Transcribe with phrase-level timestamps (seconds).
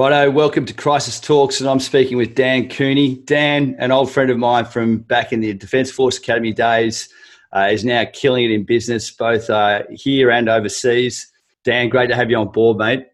[0.00, 3.16] Righto, welcome to Crisis Talks, and I'm speaking with Dan Cooney.
[3.16, 7.10] Dan, an old friend of mine from back in the Defence Force Academy days,
[7.54, 11.30] uh, is now killing it in business, both uh, here and overseas.
[11.64, 13.08] Dan, great to have you on board, mate.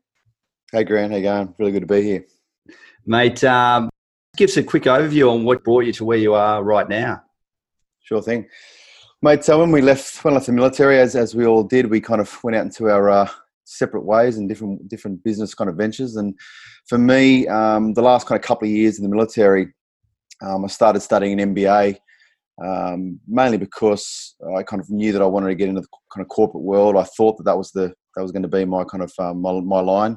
[0.70, 1.52] Hey, Grant, how you going?
[1.58, 2.24] Really good to be here.
[3.04, 3.90] Mate, um,
[4.36, 7.20] give us a quick overview on what brought you to where you are right now.
[8.02, 8.46] Sure thing.
[9.22, 11.90] Mate, so when we left, when I left the military, as, as we all did,
[11.90, 13.28] we kind of went out into our uh,
[13.66, 16.16] separate ways and different different business kind of ventures.
[16.16, 16.34] And
[16.88, 19.74] for me, um, the last kind of couple of years in the military,
[20.40, 21.98] um, I started studying an MBA,
[22.64, 26.24] um, mainly because I kind of knew that I wanted to get into the kind
[26.24, 26.96] of corporate world.
[26.96, 29.42] I thought that that was the that was going to be my kind of um,
[29.42, 30.16] my, my line.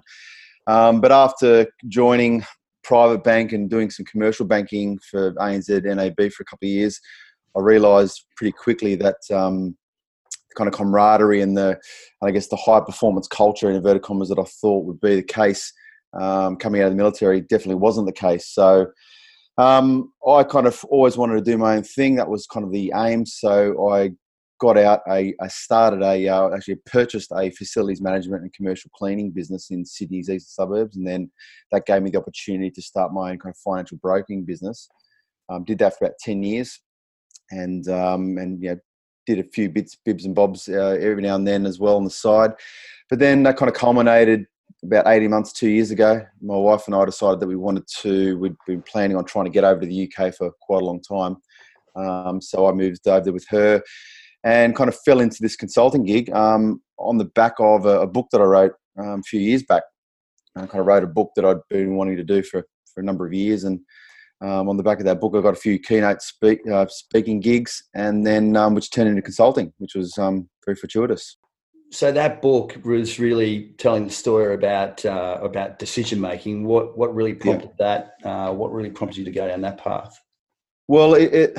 [0.67, 2.45] Um, but after joining
[2.83, 6.99] private bank and doing some commercial banking for ANZ NAB for a couple of years,
[7.57, 9.75] I realised pretty quickly that um,
[10.59, 11.79] kind of camaraderie and the,
[12.21, 15.23] I guess, the high performance culture in inverted commas that I thought would be the
[15.23, 15.71] case
[16.19, 18.47] um, coming out of the military definitely wasn't the case.
[18.47, 18.87] So
[19.57, 22.15] um, I kind of always wanted to do my own thing.
[22.15, 23.25] That was kind of the aim.
[23.25, 24.11] So I
[24.59, 25.01] got out.
[25.07, 29.85] I, I started a uh, actually purchased a facilities management and commercial cleaning business in
[29.85, 31.31] Sydney's eastern suburbs, and then
[31.71, 34.89] that gave me the opportunity to start my own kind of financial broking business.
[35.49, 36.79] Um, did that for about ten years,
[37.51, 38.79] and um, and you know
[39.29, 42.03] did a few bits, bibs and bobs uh, every now and then as well on
[42.03, 42.51] the side.
[43.09, 44.45] But then that kind of culminated
[44.83, 46.25] about 18 months, two years ago.
[46.41, 49.51] My wife and I decided that we wanted to, we'd been planning on trying to
[49.51, 51.37] get over to the UK for quite a long time.
[51.95, 53.83] Um, so I moved over there with her
[54.43, 58.07] and kind of fell into this consulting gig um, on the back of a, a
[58.07, 59.83] book that I wrote um, a few years back.
[60.55, 63.03] I kind of wrote a book that I'd been wanting to do for, for a
[63.03, 63.79] number of years and
[64.41, 67.39] um, on the back of that book, I got a few keynote speak, uh, speaking
[67.39, 71.37] gigs, and then um, which turned into consulting, which was um, very fortuitous.
[71.91, 76.63] So that book was really telling the story about uh, about decision making.
[76.63, 78.11] What what really prompted yeah.
[78.23, 78.27] that?
[78.27, 80.19] Uh, what really prompted you to go down that path?
[80.87, 81.57] Well, it, it,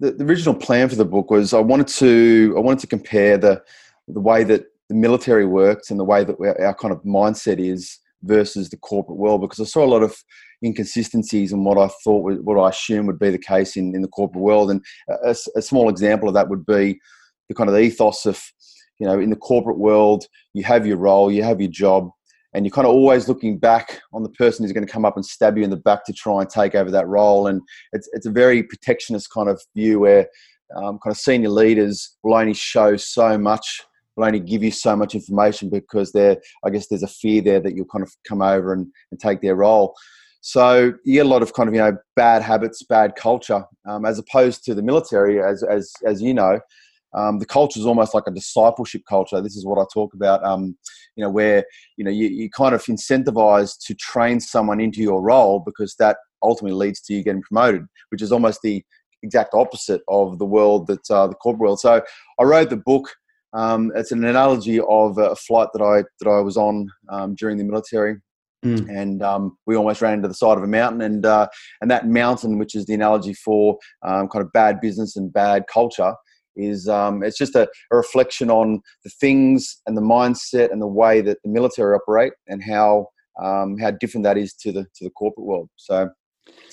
[0.00, 3.36] the, the original plan for the book was I wanted to I wanted to compare
[3.36, 3.62] the
[4.08, 7.98] the way that the military works and the way that our kind of mindset is
[8.22, 10.16] versus the corporate world because I saw a lot of
[10.64, 14.08] inconsistencies in what I thought, what I assumed would be the case in, in the
[14.08, 14.70] corporate world.
[14.70, 16.98] And a, a small example of that would be
[17.48, 18.40] the kind of the ethos of,
[18.98, 20.24] you know, in the corporate world,
[20.54, 22.08] you have your role, you have your job,
[22.54, 25.16] and you're kind of always looking back on the person who's going to come up
[25.16, 27.48] and stab you in the back to try and take over that role.
[27.48, 27.60] And
[27.92, 30.28] it's, it's a very protectionist kind of view where
[30.76, 33.82] um, kind of senior leaders will only show so much
[34.16, 37.60] will only give you so much information because there, I guess, there's a fear there
[37.60, 39.94] that you'll kind of come over and, and take their role.
[40.46, 44.04] So you get a lot of kind of you know bad habits, bad culture, um,
[44.04, 46.60] as opposed to the military, as as as you know,
[47.14, 49.40] um, the culture is almost like a discipleship culture.
[49.40, 50.44] This is what I talk about.
[50.44, 50.76] Um,
[51.16, 51.64] you know, where
[51.96, 56.18] you know you, you kind of incentivize to train someone into your role because that
[56.42, 58.84] ultimately leads to you getting promoted, which is almost the
[59.22, 61.80] exact opposite of the world that uh, the corporate world.
[61.80, 62.02] So
[62.38, 63.08] I wrote the book
[63.54, 67.56] um, it's an analogy of a flight that I that I was on um, during
[67.56, 68.16] the military,
[68.64, 68.88] mm.
[68.88, 71.46] and um, we almost ran into the side of a mountain, and uh,
[71.80, 75.64] and that mountain, which is the analogy for um, kind of bad business and bad
[75.72, 76.14] culture,
[76.56, 80.86] is um, it's just a, a, reflection on the things and the mindset and the
[80.86, 83.08] way that the military operate, and how
[83.42, 85.68] um, how different that is to the to the corporate world.
[85.76, 86.08] So,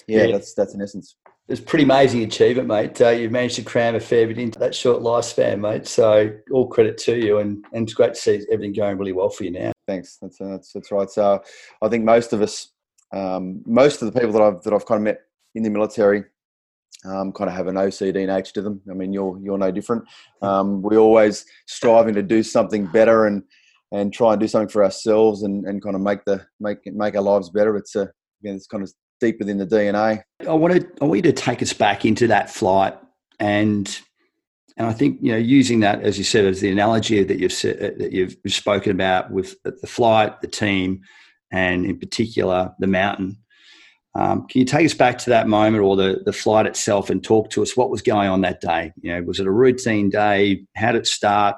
[0.08, 0.32] yeah, yeah.
[0.34, 1.16] that's that's in essence
[1.52, 3.02] it's pretty amazing achievement, mate.
[3.02, 5.86] Uh, you've managed to cram a fair bit into that short lifespan, mate.
[5.86, 9.30] So all credit to you, and, and it's great to see everything going really well
[9.30, 9.74] for you now.
[9.86, 10.18] Thanks.
[10.22, 11.10] That's uh, that's, that's right.
[11.10, 11.42] So
[11.82, 12.70] I think most of us,
[13.14, 15.20] um, most of the people that I've that I've kind of met
[15.54, 16.24] in the military,
[17.04, 18.82] um, kind of have an OCD nature to them.
[18.90, 20.06] I mean, you're you're no different.
[20.42, 23.44] Um, we're always striving to do something better and
[23.92, 27.16] and try and do something for ourselves and, and kind of make the make make
[27.16, 27.76] our lives better.
[27.76, 28.10] It's a
[28.42, 30.24] again, it's kind of deep within the DNA.
[30.46, 32.96] I wanted I want you to take us back into that flight
[33.40, 34.00] and
[34.78, 37.54] and I think you know using that as you said as the analogy that you've
[37.54, 41.02] said, that you've spoken about with the flight, the team,
[41.52, 43.38] and in particular the mountain.
[44.14, 47.24] Um, can you take us back to that moment or the, the flight itself and
[47.24, 48.92] talk to us what was going on that day?
[49.02, 50.66] You know, was it a routine day?
[50.76, 51.56] How did it start?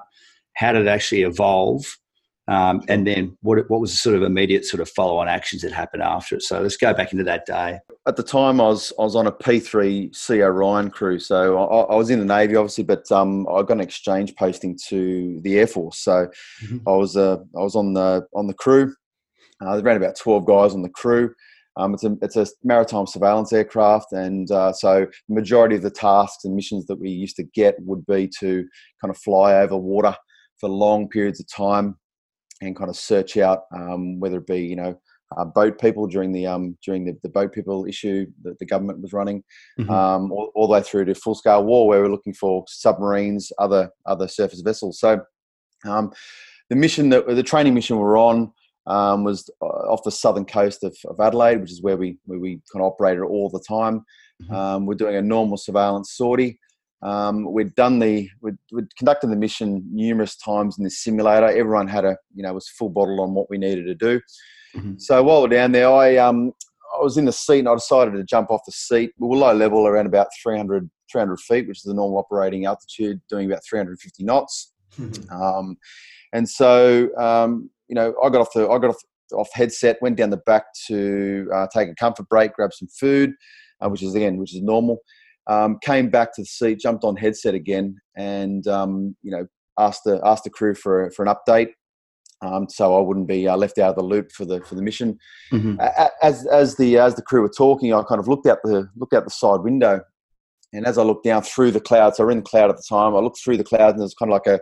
[0.55, 1.97] How did it actually evolve?
[2.47, 5.61] Um, and then what, what was the sort of immediate sort of follow on actions
[5.61, 6.41] that happened after it?
[6.41, 7.79] So let's go back into that day.
[8.05, 11.93] At the time, I was I was on a P3 C Orion crew, so I,
[11.93, 15.57] I was in the Navy, obviously, but um, I got an exchange posting to the
[15.57, 15.99] Air Force.
[15.99, 16.27] So
[16.63, 16.79] mm-hmm.
[16.87, 18.93] I was uh, I was on the on the crew.
[19.61, 21.33] Uh, there ran about twelve guys on the crew.
[21.77, 25.89] Um, it's a it's a maritime surveillance aircraft, and uh, so the majority of the
[25.89, 28.67] tasks and missions that we used to get would be to
[29.01, 30.13] kind of fly over water
[30.59, 31.95] for long periods of time
[32.61, 34.97] and kind of search out um, whether it be you know
[35.37, 39.01] uh, boat people during the um, during the, the boat people issue that the government
[39.01, 39.43] was running,
[39.79, 39.89] mm-hmm.
[39.89, 43.51] um, all, all, the way through to full scale war, where we're looking for submarines,
[43.59, 44.99] other other surface vessels.
[44.99, 45.21] So
[45.85, 46.11] um,
[46.69, 48.51] the mission that the training mission we're on
[48.87, 52.39] um, was uh, off the southern coast of, of, Adelaide, which is where we where
[52.39, 54.03] we kind of operated all the time.
[54.43, 54.53] Mm-hmm.
[54.53, 56.59] Um, we're doing a normal surveillance sortie.
[57.03, 61.47] Um, we'd done the we'd, we'd, conducted the mission numerous times in the simulator.
[61.47, 64.21] Everyone had a you know was full bottle on what we needed to do.
[64.75, 64.93] Mm-hmm.
[64.97, 66.53] So while we're down there, I um
[66.97, 69.11] I was in the seat and I decided to jump off the seat.
[69.19, 73.21] We were low level, around about 300 300 feet, which is the normal operating altitude,
[73.29, 74.73] doing about 350 knots.
[74.97, 75.33] Mm-hmm.
[75.33, 75.77] Um,
[76.31, 79.01] and so um, you know, I got off the I got off
[79.33, 83.33] off headset, went down the back to uh, take a comfort break, grab some food,
[83.81, 84.99] uh, which is again which is normal.
[85.47, 89.45] Um, came back to the seat, jumped on headset again, and um, you know
[89.77, 91.69] asked the asked the crew for for an update.
[92.41, 94.81] Um, so I wouldn't be uh, left out of the loop for the for the
[94.81, 95.17] mission.
[95.51, 95.79] Mm-hmm.
[96.21, 99.13] As as the as the crew were talking, I kind of looked out the looked
[99.13, 100.01] out the side window,
[100.73, 102.83] and as I looked down through the clouds, so we're in the cloud at the
[102.87, 103.15] time.
[103.15, 104.59] I looked through the clouds, and there's kind of like a,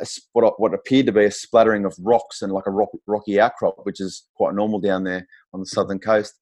[0.00, 3.38] a, what what appeared to be a splattering of rocks and like a rock, rocky
[3.38, 6.34] outcrop, which is quite normal down there on the southern coast.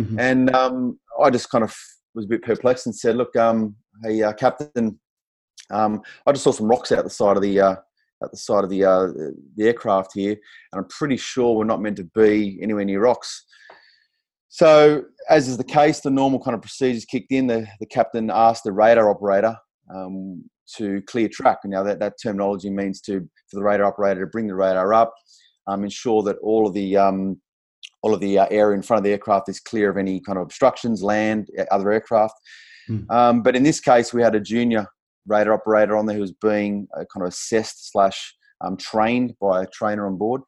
[0.00, 0.18] Mm-hmm.
[0.18, 1.76] And um, I just kind of
[2.14, 4.98] was a bit perplexed and said, "Look, um, hey, uh, Captain,
[5.70, 7.76] um, I just saw some rocks out the side of the uh,
[8.22, 9.08] at the side of the uh,
[9.56, 13.44] the aircraft here, and I'm pretty sure we're not meant to be anywhere near rocks."
[14.48, 17.48] So, as is the case, the normal kind of procedures kicked in.
[17.48, 19.56] The, the captain asked the radar operator
[19.92, 20.44] um,
[20.76, 21.58] to clear track.
[21.64, 25.12] Now, that, that terminology means to for the radar operator to bring the radar up,
[25.66, 27.40] um, ensure that all of the um,
[28.04, 30.36] all of the uh, area in front of the aircraft is clear of any kind
[30.36, 32.34] of obstructions, land, other aircraft.
[32.86, 33.10] Mm.
[33.10, 34.86] Um, but in this case, we had a junior
[35.26, 39.62] radar operator on there who was being uh, kind of assessed slash um, trained by
[39.62, 40.42] a trainer on board.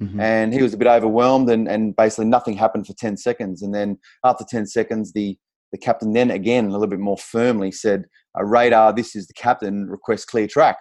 [0.00, 0.20] Mm-hmm.
[0.20, 3.62] And he was a bit overwhelmed, and, and basically nothing happened for 10 seconds.
[3.62, 5.36] And then after 10 seconds, the,
[5.72, 8.04] the captain then again, a little bit more firmly, said,
[8.36, 10.76] a radar, this is the captain, request clear track.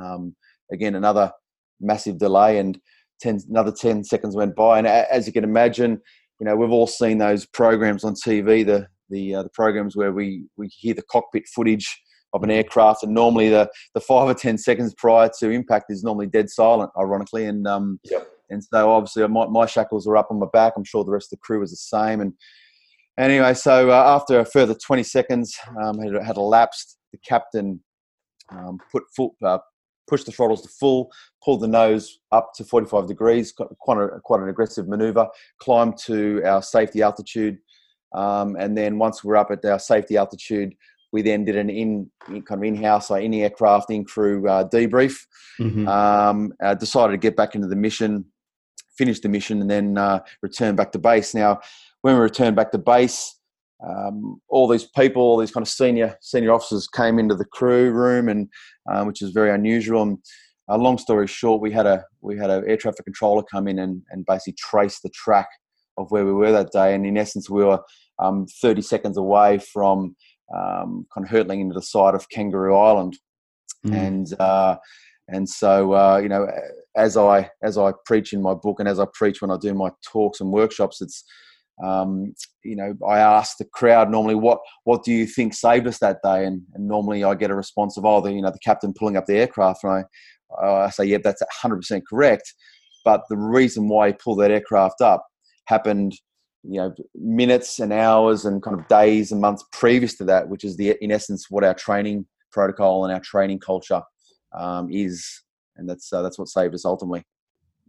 [0.00, 0.36] Um,
[0.72, 1.32] again, another
[1.80, 2.58] massive delay.
[2.58, 2.78] And
[3.22, 4.78] 10, another 10 seconds went by.
[4.78, 6.00] And as you can imagine,
[6.40, 10.12] you know, we've all seen those programs on TV, the, the, uh, the programs where
[10.12, 11.86] we, we hear the cockpit footage
[12.32, 16.02] of an aircraft, and normally the, the five or 10 seconds prior to impact is
[16.02, 17.44] normally dead silent, ironically.
[17.44, 18.26] And, um, yep.
[18.50, 20.72] and so obviously my, my shackles are up on my back.
[20.76, 22.20] I'm sure the rest of the crew was the same.
[22.20, 22.32] And
[23.18, 27.82] anyway, so uh, after a further 20 seconds um, had, had elapsed, the captain
[28.50, 29.58] um, put foot, uh,
[30.12, 31.10] pushed the throttles to full,
[31.42, 35.26] pull the nose up to 45 degrees, quite, a, quite an aggressive maneuver,
[35.58, 37.56] climb to our safety altitude.
[38.14, 40.74] Um, and then once we're up at our safety altitude,
[41.12, 45.24] we then did an in kind of in-house, like in aircraft, in crew uh, debrief.
[45.58, 45.88] Mm-hmm.
[45.88, 48.26] Um, uh, decided to get back into the mission,
[48.98, 51.34] finish the mission, and then uh, return back to base.
[51.34, 51.60] Now,
[52.02, 53.34] when we returned back to base,
[53.86, 57.90] um, all these people, all these kind of senior senior officers came into the crew
[57.90, 58.48] room, and
[58.90, 60.02] um, which is very unusual.
[60.02, 60.18] And
[60.70, 63.78] uh, long story short, we had a we had an air traffic controller come in
[63.78, 65.48] and, and basically trace the track
[65.98, 66.94] of where we were that day.
[66.94, 67.80] And in essence, we were
[68.18, 70.16] um, 30 seconds away from
[70.54, 73.18] um, kind of hurtling into the side of Kangaroo Island,
[73.84, 73.94] mm.
[73.94, 74.76] and uh,
[75.28, 76.46] and so uh, you know,
[76.96, 79.74] as I as I preach in my book and as I preach when I do
[79.74, 81.24] my talks and workshops, it's
[81.82, 85.98] um, you know, I ask the crowd normally, what what do you think saved us
[85.98, 86.44] that day?
[86.44, 89.16] And, and normally I get a response of, oh, the you know the captain pulling
[89.16, 90.04] up the aircraft, and I
[90.64, 92.52] I say, yeah, that's 100% correct.
[93.04, 95.24] But the reason why he pulled that aircraft up
[95.66, 96.12] happened,
[96.62, 100.64] you know, minutes and hours and kind of days and months previous to that, which
[100.64, 104.02] is the in essence what our training protocol and our training culture
[104.56, 105.42] um, is,
[105.76, 107.24] and that's uh, that's what saved us ultimately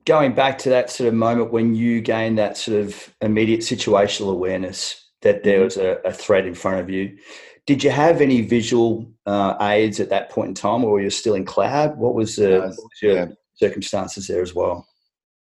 [0.06, 4.32] going back to that sort of moment when you gained that sort of immediate situational
[4.32, 5.66] awareness that there mm-hmm.
[5.66, 7.18] was a, a threat in front of you,
[7.66, 11.10] did you have any visual uh, aids at that point in time, or were you
[11.10, 11.98] still in cloud?
[11.98, 13.26] What was, uh, what was your yeah.
[13.56, 14.86] circumstances there as well?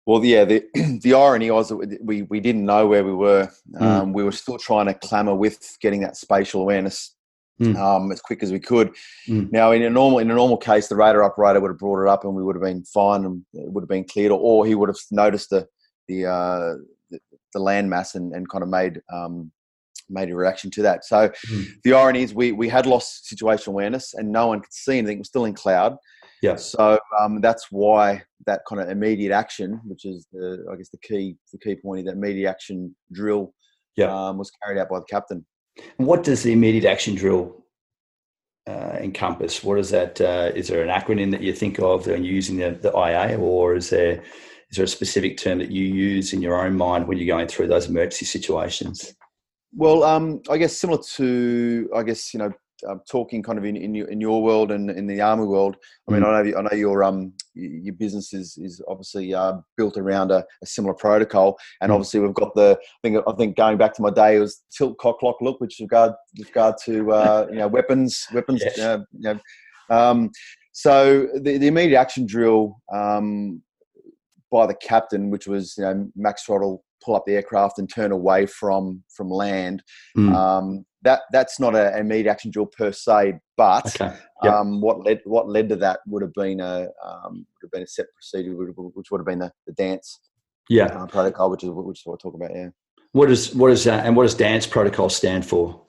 [0.07, 0.65] Well, yeah, the
[1.03, 3.51] the irony was that we we didn't know where we were.
[3.75, 3.83] Mm.
[3.83, 7.16] Um, we were still trying to clamour with getting that spatial awareness
[7.61, 7.77] mm.
[7.77, 8.95] um, as quick as we could.
[9.29, 9.53] Mm.
[9.53, 12.09] Now, in a normal in a normal case, the radar operator would have brought it
[12.09, 14.75] up, and we would have been fine, and it would have been cleared, or, he
[14.75, 15.67] would have noticed the
[16.09, 16.75] the uh,
[17.11, 17.19] the,
[17.53, 19.51] the landmass and, and kind of made um,
[20.09, 21.05] made a reaction to that.
[21.05, 21.67] So mm.
[21.85, 25.19] the irony is we we had lost situational awareness, and no one could see anything.
[25.19, 25.97] It was still in cloud.
[26.43, 26.57] Yeah.
[26.57, 30.99] So um, that's why that kind of immediate action, which is the I guess the
[30.99, 33.55] key the key point that immediate action drill,
[33.97, 34.15] yeah.
[34.15, 35.45] um, was carried out by the captain.
[35.97, 37.65] What does the immediate action drill
[38.67, 39.63] uh, encompass?
[39.63, 40.21] What is that?
[40.21, 43.39] Uh, is there an acronym that you think of when you're using the, the IA,
[43.39, 44.23] or is there
[44.71, 47.49] is there a specific term that you use in your own mind when you're going
[47.49, 49.15] through those emergency situations?
[49.75, 52.53] Well, um, I guess similar to, I guess you know,
[52.89, 55.77] uh, talking kind of in, in your in your world and in the army world.
[56.09, 56.27] I mean, mm.
[56.27, 60.45] I know I know your um your business is is obviously uh, built around a,
[60.63, 61.95] a, similar protocol, and mm.
[61.95, 64.63] obviously we've got the I think I think going back to my day it was
[64.77, 68.63] tilt cock lock look, which regard with regard to uh, you know weapons weapons.
[68.65, 68.79] Yes.
[68.79, 69.41] Uh, you know,
[69.89, 70.31] um,
[70.73, 73.63] so the, the immediate action drill um,
[74.51, 78.13] by the captain, which was you know max throttle, pull up the aircraft and turn
[78.13, 79.83] away from from land.
[80.17, 80.35] Mm.
[80.35, 84.15] Um, that that's not an immediate action drill per se, but okay.
[84.43, 84.53] yep.
[84.53, 87.83] um, what led what led to that would have been a um, would have been
[87.83, 90.21] a set procedure, which would have been the, the dance
[90.69, 92.57] yeah uh, protocol, which is which is what we're talking about.
[92.57, 92.69] Yeah.
[93.13, 95.81] What is what is that, and what does dance protocol stand for?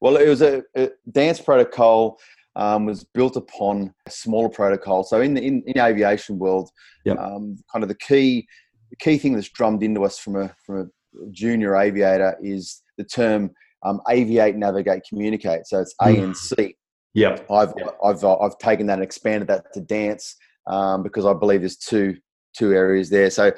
[0.00, 2.18] Well, it was a, a dance protocol
[2.54, 5.02] um, was built upon a smaller protocol.
[5.02, 6.70] So in the in, in aviation world,
[7.04, 7.18] yep.
[7.18, 8.46] um, kind of the key
[8.90, 10.86] the key thing that's drummed into us from a from a
[11.30, 13.50] junior aviator is the term
[13.86, 15.66] um, aviate, navigate, communicate.
[15.66, 16.24] So it's A mm.
[16.24, 16.76] and C.
[17.14, 17.96] Yeah, I've, yep.
[18.04, 22.16] I've I've taken that and expanded that to dance um, because I believe there's two
[22.56, 23.30] two areas there.
[23.30, 23.52] So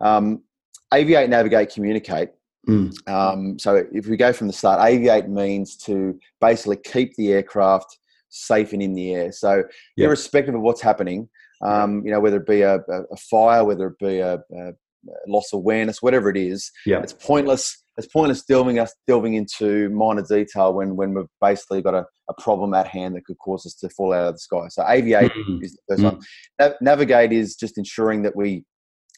[0.00, 0.42] um,
[0.92, 2.30] aviate, navigate, communicate.
[2.68, 3.08] Mm.
[3.08, 7.98] Um, so if we go from the start, aviate means to basically keep the aircraft
[8.30, 9.32] safe and in the air.
[9.32, 9.62] So
[9.96, 10.06] yep.
[10.06, 11.28] irrespective of what's happening,
[11.62, 14.72] um, you know, whether it be a, a fire, whether it be a, a,
[15.26, 17.02] loss of awareness, whatever it is, yep.
[17.02, 17.83] it's pointless.
[17.96, 22.34] It's pointless delving us delving into minor detail when when we've basically got a, a
[22.42, 24.66] problem at hand that could cause us to fall out of the sky.
[24.68, 25.62] So aviate mm-hmm.
[25.62, 26.04] is the 1st mm-hmm.
[26.04, 26.20] one.
[26.58, 28.64] Nav- navigate is just ensuring that we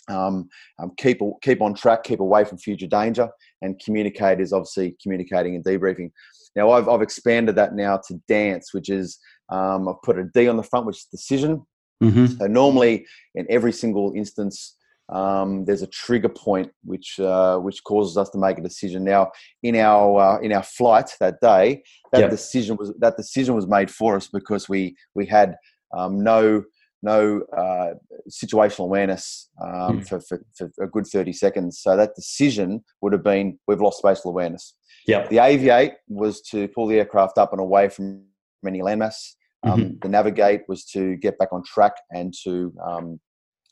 [0.09, 3.29] um, um, keep keep on track, keep away from future danger,
[3.63, 6.11] and communicate is obviously communicating and debriefing.
[6.55, 9.19] Now I've, I've expanded that now to dance, which is
[9.51, 11.67] um, I've put a D on the front, which is decision.
[12.03, 12.27] Mm-hmm.
[12.27, 14.76] So normally in every single instance,
[15.09, 19.05] um, there's a trigger point which uh, which causes us to make a decision.
[19.05, 19.31] Now
[19.63, 21.83] in our uh, in our flight that day,
[22.13, 22.31] that yep.
[22.31, 25.57] decision was that decision was made for us because we we had
[25.97, 26.65] um, no
[27.03, 27.95] no uh,
[28.29, 30.09] situational awareness um, mm.
[30.09, 31.79] for, for, for, a good 30 seconds.
[31.79, 34.75] So that decision would have been we've lost spatial awareness.
[35.07, 35.29] Yeah.
[35.29, 38.25] The aviate was to pull the aircraft up and away from
[38.67, 39.35] any landmass.
[39.63, 39.99] Um, mm-hmm.
[40.03, 43.21] The navigate was to get back on track and to um,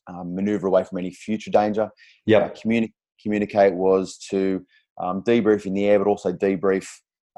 [0.06, 1.90] um, maneuver away from any future danger.
[2.26, 2.38] Yeah.
[2.38, 2.92] Uh, communi-
[3.22, 4.64] communicate was to
[5.00, 6.86] um, debrief in the air, but also debrief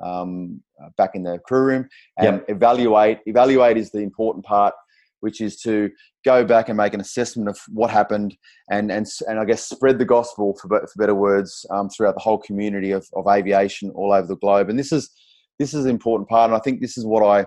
[0.03, 2.45] um, uh, back in the crew room and yep.
[2.49, 3.21] evaluate.
[3.27, 4.75] Evaluate is the important part
[5.21, 5.91] which is to
[6.25, 8.37] go back and make an assessment of what happened
[8.71, 12.21] and and, and I guess spread the gospel for, for better words um, throughout the
[12.21, 14.69] whole community of, of aviation all over the globe.
[14.69, 15.11] And this is
[15.59, 17.47] this is an important part, and I think this is what I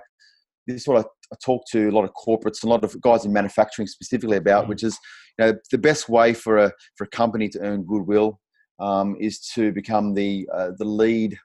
[0.73, 3.25] this is what I, I talk to a lot of corporates a lot of guys
[3.25, 4.69] in manufacturing specifically about, mm.
[4.69, 4.97] which is
[5.38, 8.39] you know the best way for a for a company to earn goodwill
[8.79, 11.38] um, is to become the uh, the lead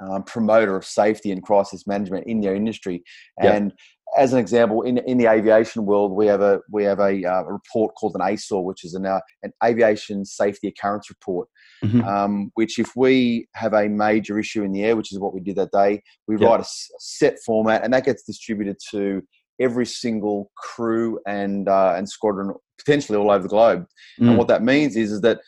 [0.00, 3.02] um, promoter of safety and crisis management in their industry.
[3.40, 3.72] And
[4.16, 7.42] as an example, in, in the aviation world, we have a we have a, uh,
[7.42, 11.48] a report called an ASOR, which is an, uh, an aviation safety occurrence report.
[11.84, 12.02] Mm-hmm.
[12.02, 15.40] Um, which, if we have a major issue in the air, which is what we
[15.40, 16.66] did that day, we write a,
[16.98, 19.22] set format, and that gets distributed to
[19.60, 23.84] every single crew and uh, and squadron, potentially all over the globe.
[24.20, 24.28] Mm.
[24.28, 25.40] And what that means is is that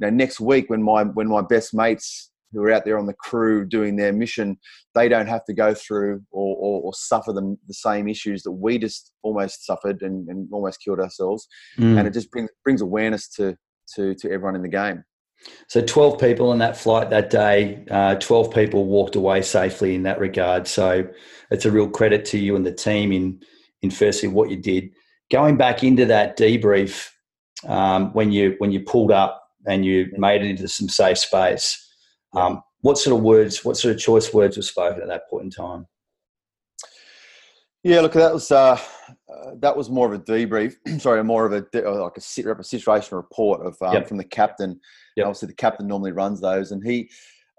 [0.00, 3.06] you know, next week when my when my best mates who are out there on
[3.06, 4.56] the crew doing their mission,
[4.94, 8.52] they don't have to go through or, or, or suffer them the same issues that
[8.52, 11.46] we just almost suffered and, and almost killed ourselves.
[11.78, 11.98] Mm.
[11.98, 13.56] And it just brings brings awareness to,
[13.96, 15.04] to to everyone in the game.
[15.68, 20.04] So 12 people on that flight that day, uh, 12 people walked away safely in
[20.04, 20.66] that regard.
[20.66, 21.06] So
[21.50, 23.40] it's a real credit to you and the team in,
[23.82, 24.90] in firstly what you did.
[25.30, 27.10] Going back into that debrief,
[27.66, 31.83] um, when you when you pulled up and you made it into some safe space,
[32.34, 35.44] um, what sort of words, what sort of choice words were spoken at that point
[35.44, 35.86] in time?
[37.82, 40.74] Yeah, look, that was uh, uh, that was more of a debrief.
[41.00, 41.66] sorry, more of a
[42.00, 44.08] like a, situation report of um, yep.
[44.08, 44.80] from the captain.
[45.16, 45.26] Yep.
[45.26, 47.10] Obviously, the captain normally runs those, and he,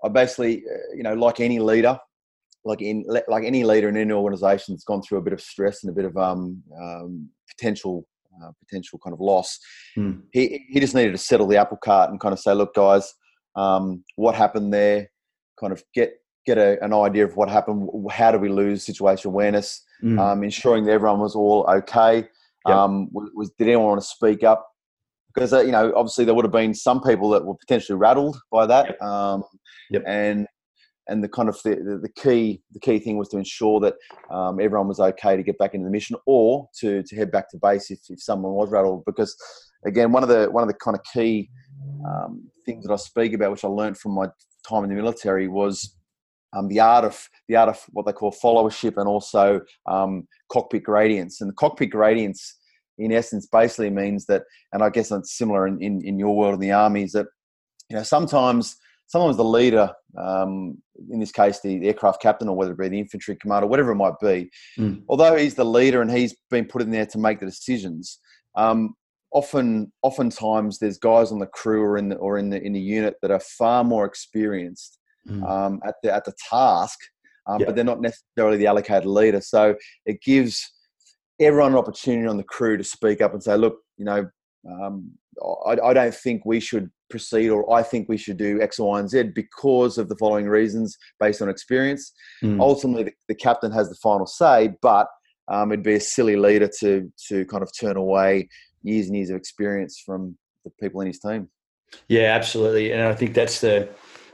[0.04, 1.98] I basically, uh, you know, like any leader,
[2.66, 5.84] like in like any leader in any organisation that's gone through a bit of stress
[5.84, 8.08] and a bit of um, um potential
[8.44, 9.60] uh, potential kind of loss.
[9.96, 10.24] Mm.
[10.32, 13.14] He he just needed to settle the apple cart and kind of say, look, guys,
[13.56, 15.10] um, what happened there,
[15.60, 16.14] kind of get
[16.46, 17.90] get a, an idea of what happened.
[18.12, 19.84] How do we lose situational awareness?
[20.04, 20.20] Mm.
[20.20, 22.28] Um, ensuring that everyone was all okay.
[22.68, 22.76] Yep.
[22.76, 24.68] Um, was, did anyone want to speak up?
[25.34, 28.38] Because uh, you know, obviously, there would have been some people that were potentially rattled
[28.52, 28.88] by that.
[28.88, 29.02] Yep.
[29.02, 29.44] Um,
[29.92, 30.04] yep.
[30.06, 30.48] And
[31.08, 33.94] and the kind of the, the, the, key the key thing was to ensure that
[34.32, 37.50] um, everyone was okay to get back into the mission or to to head back
[37.52, 39.36] to base if, if someone was rattled because
[39.86, 41.50] again, one of the one of the kind of key
[42.08, 44.28] um, things that I speak about, which I learned from my
[44.68, 45.96] time in the military, was
[46.56, 50.84] um, the art of the art of what they call followership and also um, cockpit
[50.84, 51.42] gradients.
[51.42, 52.58] And the cockpit gradients,
[52.98, 56.56] in essence, basically means that, and I guess it's similar in, in, in your world
[56.56, 57.28] in the army, is that
[57.90, 58.78] you know sometimes
[59.08, 60.78] sometimes the leader, um,
[61.10, 63.92] in this case the, the, aircraft captain or whether it be the infantry commander, whatever
[63.92, 65.04] it might be, mm.
[65.10, 68.20] although he's the leader and he's been put in there to make the decisions.
[68.56, 68.96] Um,
[69.36, 72.80] often, oftentimes, there's guys on the crew or in the or in the in the
[72.80, 74.98] unit that are far more experienced
[75.30, 75.48] mm.
[75.48, 76.98] um, at the at the task,
[77.46, 77.66] um, yeah.
[77.66, 79.42] but they're not necessarily the allocated leader.
[79.42, 79.76] So
[80.06, 80.66] it gives
[81.40, 84.26] everyone an opportunity on the crew to speak up and say, "Look, you know,
[84.72, 85.12] um,
[85.68, 89.00] I, I, don't think we should proceed, or I think we should do X, Y,
[89.00, 92.62] and Z because of the following reasons based on experience." Mm.
[92.62, 95.08] Ultimately, the, the, captain has the final say, but
[95.50, 98.48] um, it'd be a silly leader to to kind of turn away
[98.86, 101.50] years and years of experience from the people in his team.
[102.08, 103.90] Yeah, absolutely, and I think that's the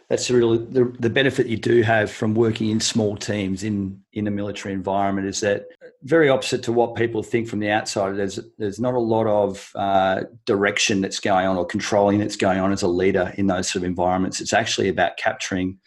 [0.10, 4.02] that's the really the, the benefit you do have from working in small teams in
[4.14, 5.68] in a military environment is that
[6.04, 8.16] very opposite to what people think from the outside.
[8.16, 12.60] There's there's not a lot of uh, direction that's going on or controlling that's going
[12.60, 14.42] on as a leader in those sort of environments.
[14.42, 15.78] It's actually about capturing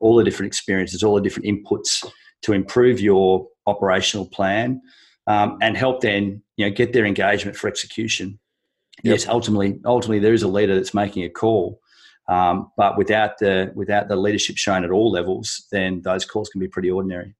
[0.00, 2.06] all the different experiences, all the different inputs
[2.42, 4.80] to improve your operational plan
[5.26, 8.38] um, and help then you know get their engagement for execution.
[9.04, 9.12] Yep.
[9.12, 11.80] Yes, ultimately, ultimately there is a leader that's making a call,
[12.28, 16.60] um, but without the without the leadership shown at all levels, then those calls can
[16.60, 17.34] be pretty ordinary.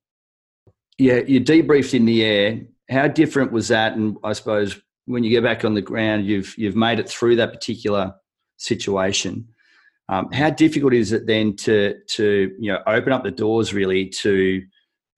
[0.99, 2.61] Yeah, you debriefed in the air.
[2.91, 3.95] How different was that?
[3.95, 7.37] And I suppose when you get back on the ground, you've you've made it through
[7.37, 8.15] that particular
[8.57, 9.49] situation.
[10.09, 14.09] Um, how difficult is it then to to you know open up the doors really
[14.09, 14.63] to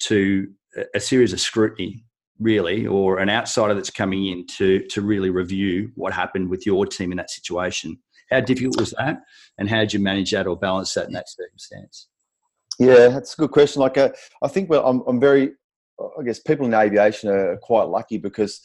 [0.00, 0.48] to
[0.94, 2.05] a series of scrutiny
[2.40, 6.85] really or an outsider that's coming in to to really review what happened with your
[6.85, 7.97] team in that situation
[8.31, 9.23] how difficult was that,
[9.59, 12.09] and how did you manage that or balance that in that circumstance?
[12.79, 13.81] Yeah, that's a good question.
[13.81, 14.11] Like, uh,
[14.42, 15.53] I think well, I'm, I'm very,
[16.01, 18.61] I guess people in aviation are quite lucky because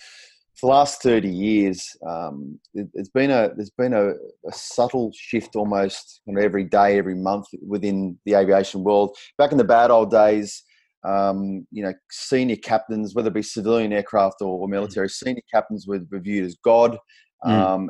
[0.55, 5.12] for the last 30 years, um, it, has been a there's been a, a, subtle
[5.15, 9.15] shift almost you know, every day, every month within the aviation world.
[9.38, 10.63] Back in the bad old days,
[11.03, 15.12] um, you know, senior captains, whether it be civilian aircraft or, or military, mm.
[15.12, 16.97] senior captains were viewed as God.
[17.45, 17.51] Mm.
[17.51, 17.89] Um,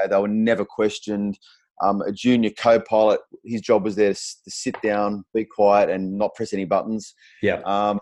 [0.00, 1.38] know, they were never questioned.
[1.82, 6.18] Um, a junior co-pilot, his job was there to, to, sit down, be quiet, and
[6.18, 7.14] not press any buttons.
[7.42, 7.60] Yeah.
[7.64, 8.00] Um,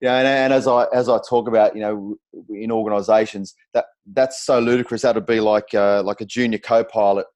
[0.00, 2.16] yeah, and, and, as I as I talk about, you know,
[2.50, 5.02] in organisations, that that's so ludicrous.
[5.02, 7.26] That would be like uh, like a junior co-pilot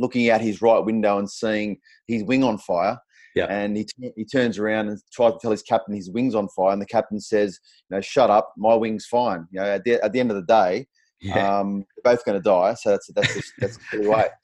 [0.00, 2.98] looking out his right window and seeing his wing on fire.
[3.34, 3.46] Yeah.
[3.46, 6.72] And he, he turns around and tries to tell his captain his wing's on fire,
[6.72, 10.04] and the captain says, "You know, shut up, my wing's fine." You know, at the,
[10.04, 10.86] at the end of the day,
[11.22, 11.60] yeah.
[11.60, 14.26] Um, they're both going to die, so that's that's just, that's the way.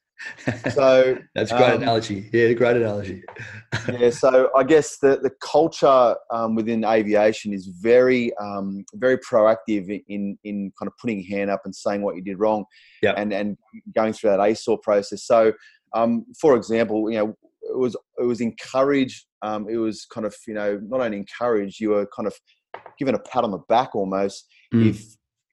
[0.74, 2.28] So that's a great um, analogy.
[2.32, 3.22] Yeah, great analogy.
[4.00, 10.02] yeah, so I guess the the culture um, within aviation is very um, very proactive
[10.08, 12.64] in in kind of putting your hand up and saying what you did wrong,
[13.00, 13.56] yeah, and and
[13.94, 15.24] going through that ASOR process.
[15.24, 15.52] So,
[15.94, 17.36] um, for example, you know,
[17.68, 19.26] it was it was encouraged.
[19.42, 22.34] Um, it was kind of you know not only encouraged, you were kind of
[22.98, 24.90] given a pat on the back almost mm.
[24.90, 25.02] if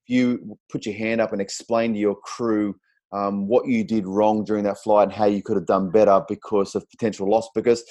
[0.08, 2.76] you put your hand up and explain to your crew
[3.12, 6.22] um, what you did wrong during that flight and how you could have done better
[6.28, 7.48] because of potential loss.
[7.56, 7.84] Because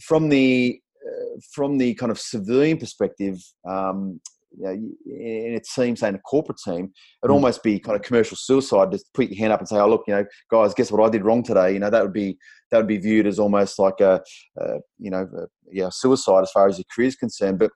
[0.00, 3.38] from the uh, from the kind of civilian perspective,
[3.68, 4.20] um,
[4.56, 4.72] you know,
[5.06, 6.92] in a team, say in a corporate team,
[7.22, 7.34] it'd mm.
[7.34, 10.04] almost be kind of commercial suicide to put your hand up and say, "Oh, look,
[10.06, 12.38] you know, guys, guess what I did wrong today?" You know, that would be
[12.70, 14.22] that would be viewed as almost like a,
[14.58, 17.58] a you know, a, yeah, suicide as far as your career is concerned.
[17.58, 17.70] But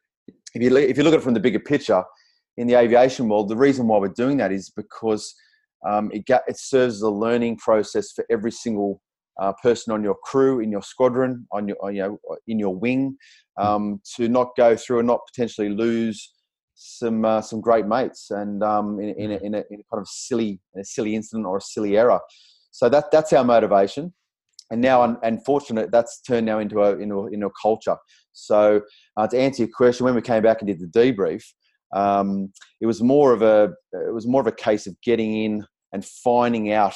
[0.54, 2.02] if you if you look at it from the bigger picture,
[2.56, 5.34] in the aviation world, the reason why we're doing that is because
[5.86, 9.00] um, it, it serves as a learning process for every single
[9.40, 12.76] uh, person on your crew, in your squadron, on your, on, you know, in your
[12.76, 13.16] wing,
[13.58, 13.66] hmm.
[13.66, 16.32] um, to not go through and not potentially lose
[16.82, 20.00] some uh, some great mates, and um, in, in, a, in, a, in, a, kind
[20.00, 22.18] of silly a silly incident or a silly error.
[22.70, 24.14] So that that's our motivation,
[24.70, 27.96] and now unfortunately that's turned now into a into a, into a culture.
[28.32, 28.80] So
[29.18, 31.44] uh, to answer your question, when we came back and did the debrief,
[31.92, 35.66] um, it was more of a it was more of a case of getting in
[35.92, 36.94] and finding out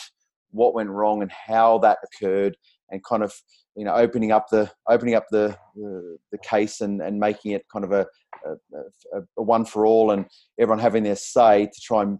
[0.51, 2.57] what went wrong and how that occurred,
[2.94, 3.35] and kind of
[3.76, 7.66] you know opening up the opening up the the, the case and, and making it
[7.70, 8.07] kind of a,
[8.46, 10.26] a, a, one for all, and
[10.59, 12.18] everyone having their say to try and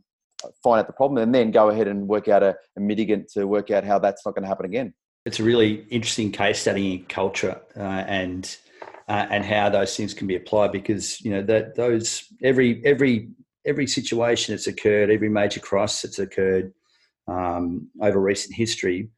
[0.63, 3.47] find out the problem, and then go ahead and work out a, a mitigant to
[3.47, 4.93] work out how that's not going to happen again.
[5.25, 8.57] It's a really interesting case study in culture uh, and
[9.09, 13.31] uh, and how those things can be applied because you know that those every every
[13.67, 16.75] every situation that's occurred, every major crisis that's occurred,
[17.29, 19.09] um, over recent history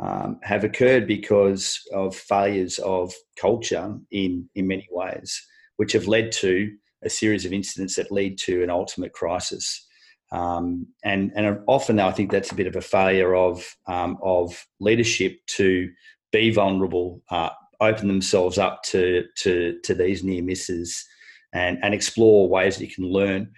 [0.00, 6.32] um, have occurred because of failures of culture in in many ways, which have led
[6.32, 6.70] to
[7.02, 9.86] a series of incidents that lead to an ultimate crisis.
[10.32, 14.18] Um, and and often though, I think that's a bit of a failure of um,
[14.22, 15.90] of leadership to
[16.32, 21.04] be vulnerable, uh, open themselves up to to to these near misses,
[21.52, 23.50] and and explore ways that you can learn.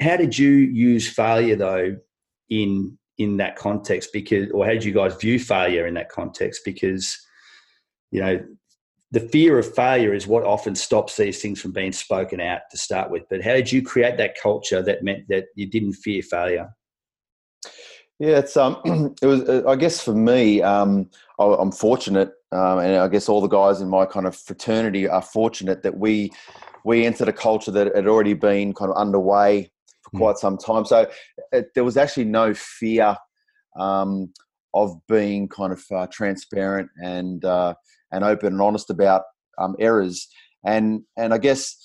[0.00, 1.96] How did you use failure though
[2.50, 4.10] in in that context?
[4.12, 6.62] Because or how did you guys view failure in that context?
[6.64, 7.18] Because
[8.10, 8.44] you know
[9.12, 12.76] the fear of failure is what often stops these things from being spoken out to
[12.76, 13.22] start with.
[13.30, 16.68] But how did you create that culture that meant that you didn't fear failure?
[18.18, 18.80] Yeah, it's um,
[19.22, 19.42] it was.
[19.42, 23.46] Uh, I guess for me, um, I, am fortunate, um, and I guess all the
[23.46, 26.32] guys in my kind of fraternity are fortunate that we
[26.84, 29.70] we entered a culture that had already been kind of underway
[30.06, 30.18] for hmm.
[30.18, 30.84] quite some time.
[30.84, 31.08] So
[31.52, 33.16] it, there was actually no fear
[33.78, 34.32] um,
[34.74, 37.74] of being kind of uh, transparent and uh,
[38.12, 39.22] and open and honest about
[39.58, 40.28] um, errors.
[40.64, 41.76] And and I guess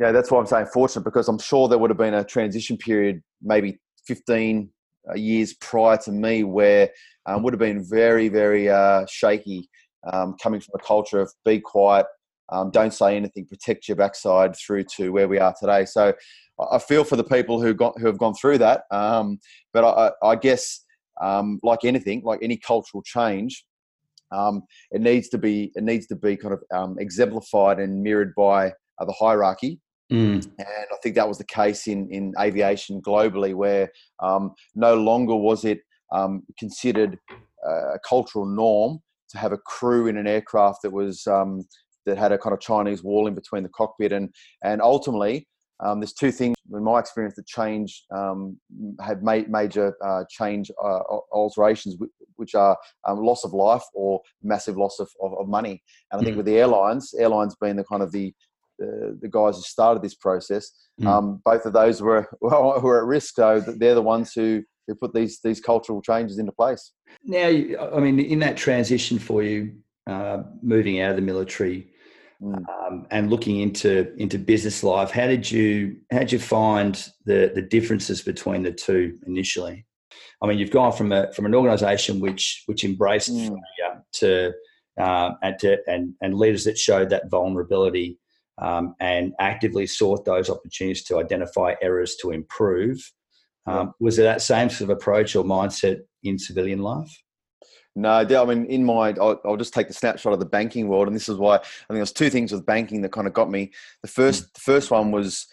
[0.00, 2.76] yeah, that's why I'm saying fortunate because I'm sure there would have been a transition
[2.76, 4.68] period, maybe 15
[5.08, 6.90] uh, years prior to me, where
[7.24, 9.68] um, would have been very very uh, shaky,
[10.12, 12.06] um, coming from a culture of be quiet,
[12.50, 15.84] um, don't say anything, protect your backside, through to where we are today.
[15.84, 16.12] So
[16.58, 19.38] I feel for the people who got who have gone through that, um,
[19.72, 20.82] but I, I guess.
[21.18, 23.64] Um, like anything, like any cultural change,
[24.32, 28.34] um, it needs to be it needs to be kind of um, exemplified and mirrored
[28.34, 29.80] by uh, the hierarchy.
[30.12, 30.44] Mm.
[30.44, 33.90] And I think that was the case in in aviation globally, where
[34.22, 35.80] um, no longer was it
[36.12, 37.18] um, considered
[37.64, 41.66] a cultural norm to have a crew in an aircraft that was um,
[42.04, 44.28] that had a kind of Chinese wall in between the cockpit, and
[44.62, 45.48] and ultimately
[45.80, 48.58] um, there's two things in my experience that change um,
[49.00, 51.00] have made major uh, change uh,
[51.32, 51.96] alterations,
[52.36, 55.82] which are um, loss of life or massive loss of, of, of money.
[56.10, 56.38] And I think mm.
[56.38, 58.32] with the airlines, airlines being the kind of the
[58.78, 61.40] the, the guys who started this process, mm.
[61.44, 63.36] both of those were were at risk.
[63.36, 66.92] So they're the ones who who put these these cultural changes into place.
[67.24, 71.88] Now, I mean, in that transition for you, uh, moving out of the military
[72.42, 72.64] mm.
[72.68, 75.10] um, and looking into into business life.
[75.10, 76.94] How did you how did you find
[77.24, 79.86] the the differences between the two initially?
[80.42, 83.48] I mean, you've gone from a from an organisation which which embraced mm.
[83.48, 84.52] failure to
[84.98, 88.18] um, and to and and leaders that showed that vulnerability
[88.58, 92.98] um, and actively sought those opportunities to identify errors to improve.
[93.68, 97.10] Um, was it that same sort of approach or mindset in civilian life?
[97.96, 101.06] No, I mean, in my, I'll, I'll, just take the snapshot of the banking world,
[101.06, 103.50] and this is why I think there's two things with banking that kind of got
[103.50, 103.72] me.
[104.02, 104.52] The first, mm.
[104.52, 105.46] the first one was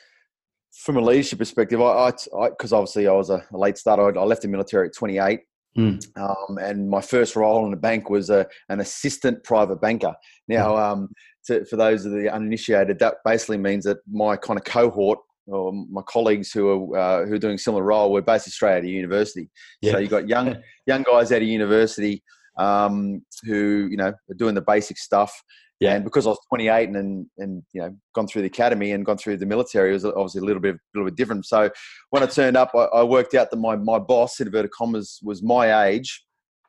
[0.73, 1.81] from a leadership perspective.
[1.81, 2.11] I,
[2.49, 4.19] because obviously I was a, a late starter.
[4.19, 5.39] I, left the military at 28,
[5.77, 6.17] mm.
[6.17, 10.13] um, and my first role in the bank was a, an assistant private banker.
[10.49, 10.91] Now, mm.
[10.91, 11.09] um,
[11.45, 15.73] to, for those of the uninitiated, that basically means that my kind of cohort or
[15.89, 18.85] my colleagues who are uh, who are doing similar role were basically straight out of
[18.85, 19.49] university.
[19.81, 19.93] Yeah.
[19.93, 22.23] So you got young young guys out of university
[22.57, 25.33] um, who you know are doing the basic stuff.
[25.79, 25.95] Yeah.
[25.95, 29.05] And because I was 28 and, and and you know gone through the academy and
[29.05, 31.45] gone through the military, it was obviously a little bit a little bit different.
[31.45, 31.69] So
[32.11, 35.19] when I turned up, I, I worked out that my my boss, in inverted commas,
[35.23, 36.23] was my age.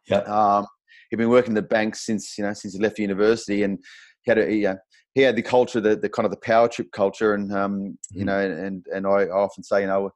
[0.08, 0.18] Yeah.
[0.18, 0.66] Um,
[1.10, 3.78] he'd been working in the bank since you know since he left university, and
[4.22, 4.76] he had a you know,
[5.14, 8.22] he had the culture, the, the kind of the power trip culture, and um, you
[8.22, 8.26] mm.
[8.26, 10.10] know, and and I often say, you know,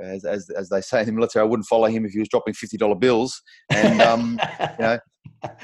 [0.00, 2.28] as, as as they say in the military, I wouldn't follow him if he was
[2.28, 4.98] dropping fifty dollar bills, and um, you know,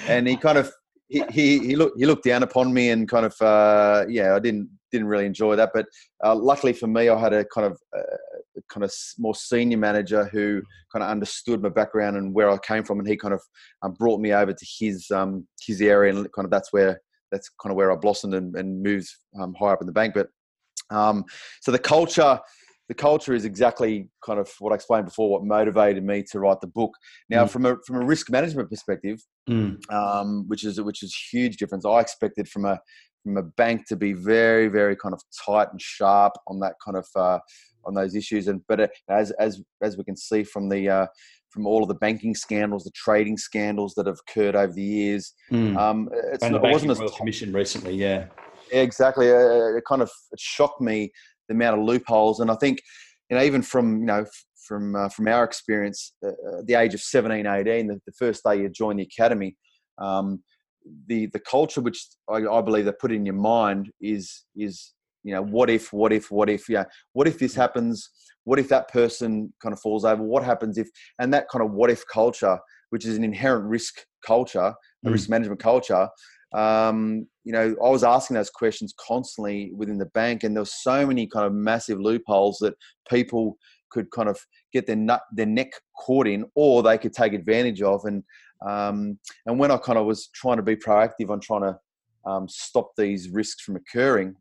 [0.09, 0.73] and he kind of
[1.09, 4.41] he, he he looked he looked down upon me and kind of uh, yeah, I
[4.41, 5.87] didn't didn't really enjoy that, but
[6.25, 10.25] uh, luckily for me, I had a kind of uh, kind of more senior manager
[10.27, 13.41] who kind of understood my background and where I came from, and he kind of
[13.83, 17.51] um, brought me over to his um, his area, and kind of that's where that's
[17.61, 19.09] kind of where I blossomed and, and moved
[19.41, 20.15] um, higher up in the bank.
[20.15, 20.29] But
[20.91, 21.25] um,
[21.61, 22.41] so the culture,
[22.89, 25.31] the culture is exactly kind of what I explained before.
[25.31, 26.93] What motivated me to write the book.
[27.29, 27.51] Now, mm.
[27.51, 29.79] from a from a risk management perspective, mm.
[29.93, 31.85] um, which is which is huge difference.
[31.85, 32.81] I expected from a
[33.23, 36.97] from a bank to be very very kind of tight and sharp on that kind
[36.97, 37.39] of uh,
[37.85, 38.49] on those issues.
[38.49, 41.07] And but uh, as as as we can see from the uh,
[41.51, 45.35] from all of the banking scandals, the trading scandals that have occurred over the years.
[45.51, 45.77] Mm.
[45.77, 48.27] Um, it's and the it wasn't as commission recently, yeah.
[48.73, 49.31] Exactly.
[49.31, 51.11] Uh, it kind of it shocked me
[51.49, 52.81] the amount of loopholes, and I think
[53.29, 54.25] you know even from you know
[54.67, 58.45] from uh, from our experience, uh, uh the age of 17, 18, the, the, first
[58.45, 59.57] day you join the academy.
[59.99, 60.43] Um,
[61.09, 65.35] the the culture which I, I, believe they put in your mind is is you
[65.35, 68.11] know, what if, what if, what if, yeah, what if this happens?
[68.45, 70.23] What if that person kind of falls over?
[70.23, 72.59] What happens if, and that kind of what if culture,
[72.91, 73.95] which is an inherent risk
[74.27, 75.13] culture, a mm.
[75.13, 76.09] risk management culture.
[76.55, 80.67] Um, you know, I was asking those questions constantly within the bank, and there were
[80.67, 82.75] so many kind of massive loopholes that
[83.09, 83.57] people
[83.91, 84.39] could kind of
[84.73, 88.05] get their nut, their neck caught in, or they could take advantage of.
[88.05, 88.23] And
[88.67, 91.79] um, and when I kind of was trying to be proactive on trying to
[92.27, 94.35] um, stop these risks from occurring,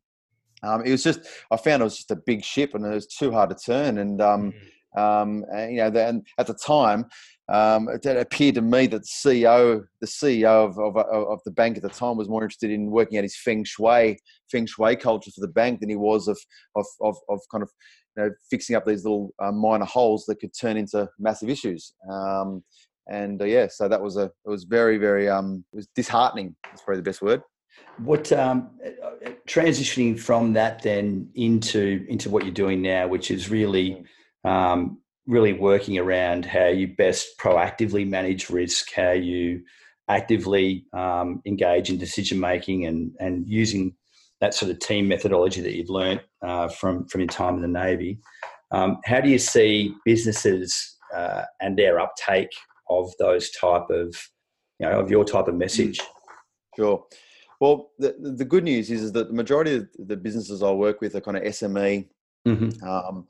[0.63, 3.07] um, it was just I found it was just a big ship and it was
[3.07, 3.97] too hard to turn.
[3.99, 4.99] And, um, mm-hmm.
[4.99, 7.05] um, and you know, then at the time,
[7.51, 11.51] um, it, it, appeared to me that the CEO, the CEO of, of, of, the
[11.51, 14.19] bank at the time, was more interested in working out his feng shui
[14.51, 16.37] feng shui culture for the bank than he was of
[16.75, 17.71] of, of, of kind of
[18.15, 21.93] you know, fixing up these little uh, minor holes that could turn into massive issues.
[22.11, 22.63] Um,
[23.11, 26.55] and uh, yeah, so that was a it was very very um, it was disheartening.
[26.65, 27.41] That's probably the best word.
[27.97, 28.69] What um,
[29.47, 34.03] transitioning from that then into into what you're doing now, which is really
[34.45, 39.61] um, really working around how you best proactively manage risk, how you
[40.07, 43.95] actively um, engage in decision making, and and using
[44.41, 47.67] that sort of team methodology that you've learned uh, from from your time in the
[47.67, 48.19] Navy.
[48.71, 52.51] Um, how do you see businesses uh, and their uptake
[52.89, 54.15] of those type of
[54.79, 55.99] you know of your type of message?
[56.75, 57.03] Sure.
[57.59, 61.01] Well, the, the good news is, is that the majority of the businesses I work
[61.01, 62.07] with are kind of SME.
[62.47, 62.87] Mm-hmm.
[62.87, 63.27] Um,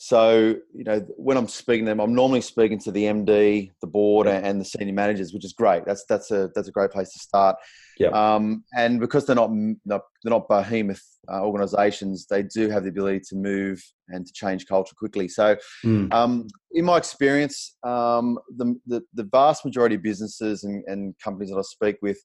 [0.00, 3.86] so, you know, when I'm speaking to them, I'm normally speaking to the MD, the
[3.88, 5.84] board, and the senior managers, which is great.
[5.86, 7.56] That's that's a that's a great place to start.
[7.98, 8.10] Yeah.
[8.10, 9.50] Um, and because they're not
[9.86, 14.66] they're not behemoth uh, organisations, they do have the ability to move and to change
[14.66, 15.26] culture quickly.
[15.26, 16.12] So, mm.
[16.14, 21.50] um, in my experience, um, the, the, the vast majority of businesses and, and companies
[21.50, 22.22] that I speak with,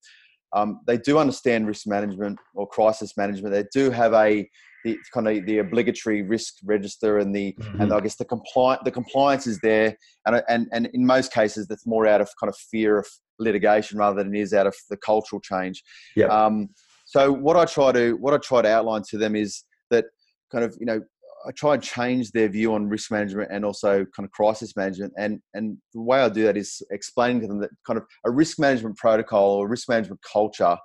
[0.54, 3.54] um, they do understand risk management or crisis management.
[3.54, 4.48] They do have a
[4.84, 7.82] the kind of the obligatory risk register and the mm-hmm.
[7.82, 11.68] and I guess the compliance the compliance is there and and and in most cases
[11.68, 13.08] that's more out of kind of fear of
[13.40, 15.84] litigation rather than it is out of the cultural change.
[16.16, 16.28] Yeah.
[16.28, 16.70] Um,
[17.06, 20.06] so what I try to what I try to outline to them is that
[20.52, 21.02] kind of you know
[21.46, 25.14] I try and change their view on risk management and also kind of crisis management.
[25.18, 28.32] And and the way I do that is explaining to them that kind of a
[28.32, 30.78] risk management protocol or risk management culture,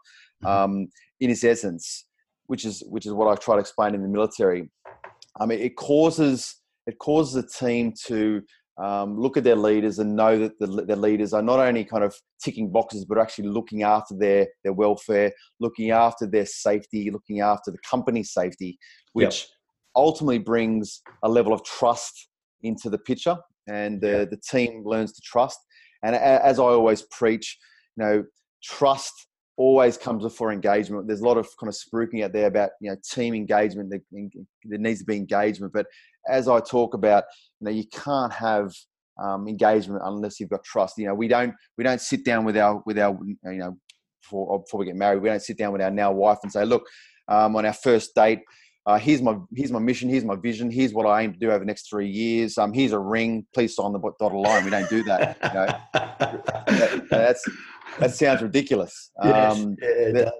[0.43, 0.47] mm-hmm.
[0.47, 0.89] um,
[1.21, 2.07] in its essence,
[2.47, 4.71] which is which is what I try to explain in the military.
[5.41, 8.43] I mean, it causes it causes a team to
[8.83, 12.05] um, look at their leaders and know that the, their leaders are not only kind
[12.05, 17.41] of ticking boxes, but actually looking after their their welfare, looking after their safety, looking
[17.41, 18.79] after the company's safety,
[19.13, 19.58] which yep.
[19.99, 22.29] Ultimately brings a level of trust
[22.63, 25.59] into the picture, and the, the team learns to trust.
[26.03, 27.59] And as I always preach,
[27.97, 28.25] you know,
[28.63, 29.13] trust
[29.57, 31.09] always comes before engagement.
[31.09, 33.91] There's a lot of kind of spruiking out there about you know team engagement.
[33.91, 35.87] There, needs to be engagement, but
[36.29, 37.25] as I talk about,
[37.61, 38.73] you know, you can't have
[39.21, 40.97] um, engagement unless you've got trust.
[40.99, 43.77] You know, we don't we don't sit down with our with our you know
[44.23, 46.65] before, before we get married, we don't sit down with our now wife and say,
[46.65, 46.85] look,
[47.29, 48.41] um, on our first date.
[48.87, 50.09] Uh, here's my here's my mission.
[50.09, 50.71] Here's my vision.
[50.71, 52.57] Here's what I aim to do over the next three years.
[52.57, 53.47] Um, here's a ring.
[53.53, 54.65] Please sign the dotted line.
[54.65, 55.37] We don't do that.
[55.43, 55.67] You know?
[55.93, 57.45] that, that's
[57.99, 59.11] that sounds ridiculous.
[59.23, 60.33] Yes, um, yeah, it does.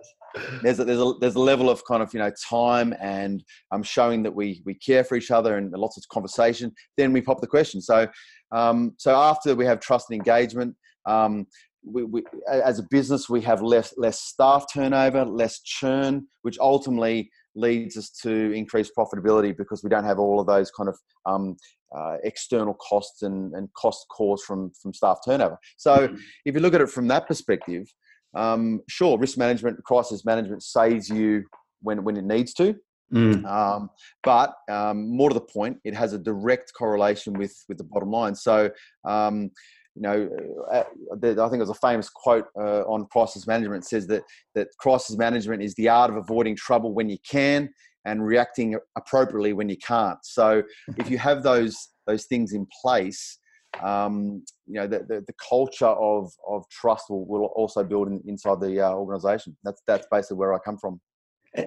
[0.63, 3.83] There's a, there's a there's a level of kind of you know time and um,
[3.83, 6.73] showing that we we care for each other and lots of conversation.
[6.97, 7.81] Then we pop the question.
[7.81, 8.09] So
[8.53, 10.75] um, so after we have trust and engagement,
[11.07, 11.47] um,
[11.85, 17.31] we, we, as a business we have less less staff turnover, less churn, which ultimately
[17.59, 21.57] leads us to increased profitability because we don't have all of those kind of um,
[21.97, 25.59] uh, external costs and, and cost caused from from staff turnover.
[25.77, 26.17] So mm-hmm.
[26.45, 27.87] if you look at it from that perspective,
[28.35, 31.45] um, sure, risk management, crisis management saves you
[31.83, 32.75] when when it needs to.
[33.13, 33.47] Mm.
[33.47, 33.91] Um,
[34.23, 38.11] but um, more to the point, it has a direct correlation with with the bottom
[38.11, 38.35] line.
[38.35, 38.71] So
[39.07, 39.51] um,
[39.99, 40.31] you know,
[40.71, 44.23] uh, I think was a famous quote uh, on crisis management says that
[44.55, 47.69] that crisis management is the art of avoiding trouble when you can
[48.05, 50.19] and reacting appropriately when you can't.
[50.23, 50.63] So
[50.97, 53.39] if you have those those things in place,
[53.83, 58.23] um, you know the, the, the, culture of of trust will, will also build in,
[58.27, 59.57] inside the uh, organization.
[59.65, 61.01] That's that's basically where I come from.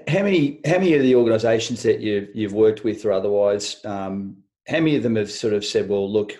[0.07, 4.37] How many how many of the organisations that you've you've worked with or otherwise, um,
[4.69, 6.37] how many of them have sort of said, well, look,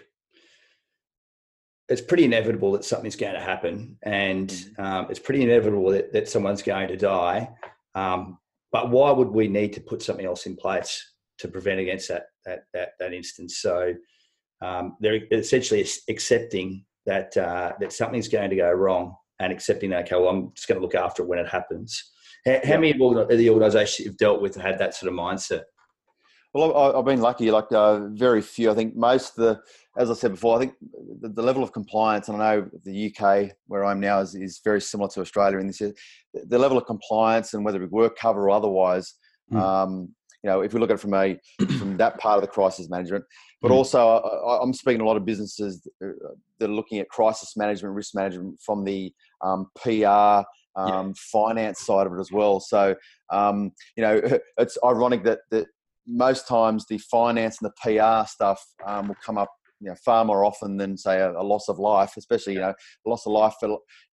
[1.91, 4.79] it's pretty inevitable that something's going to happen, and mm.
[4.79, 7.49] um, it's pretty inevitable that, that someone's going to die.
[7.95, 8.37] Um,
[8.71, 12.27] but why would we need to put something else in place to prevent against that
[12.45, 13.57] that that, that instance?
[13.57, 13.93] So
[14.61, 20.05] um, they're essentially accepting that uh, that something's going to go wrong and accepting that
[20.05, 22.11] okay, well, I'm just going to look after it when it happens.
[22.45, 25.63] How, how many of the organisations you've dealt with had that sort of mindset?
[26.53, 27.49] Well, I, have been lucky.
[27.49, 28.71] Like uh, very few.
[28.71, 29.61] I think most the,
[29.97, 30.73] as I said before, I think
[31.21, 34.59] the, the, level of compliance, and I know the UK where I'm now is, is
[34.63, 35.81] very similar to Australia in this.
[36.33, 39.13] The level of compliance and whether it work cover or otherwise.
[39.51, 39.61] Mm.
[39.61, 40.09] Um,
[40.43, 41.39] you know, if we look at it from a
[41.77, 43.23] from that part of the crisis management,
[43.61, 43.75] but mm.
[43.75, 46.15] also I, am speaking to a lot of businesses that
[46.61, 50.43] are looking at crisis management, risk management from the um, PR,
[50.75, 51.11] um, yeah.
[51.31, 52.59] finance side of it as well.
[52.59, 52.95] So,
[53.31, 54.21] um, you know,
[54.57, 55.67] it's ironic that that
[56.07, 60.23] most times the finance and the PR stuff um, will come up you know, far
[60.23, 62.73] more often than say a, a, loss of life, especially you know
[63.05, 63.55] loss of life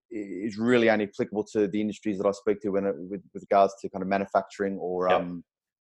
[0.10, 3.44] is really only applicable to the industries that I speak to when it, with, with
[3.44, 5.20] regards to kind of manufacturing or yep.
[5.20, 5.44] um,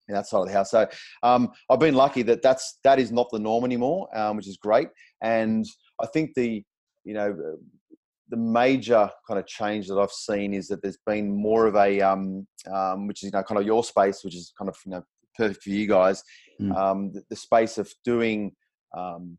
[0.09, 0.71] that side of the house.
[0.71, 0.87] So
[1.23, 4.57] um, I've been lucky that that's that is not the norm anymore, um, which is
[4.57, 4.89] great.
[5.23, 5.67] And
[6.01, 6.63] I think the
[7.05, 7.37] you know
[8.29, 12.01] the major kind of change that I've seen is that there's been more of a
[12.01, 14.93] um, um, which is you know kind of your space, which is kind of you
[14.93, 15.03] know
[15.37, 16.23] perfect for you guys.
[16.61, 16.77] Mm.
[16.77, 18.53] Um, the, the, space of doing
[18.97, 19.39] um,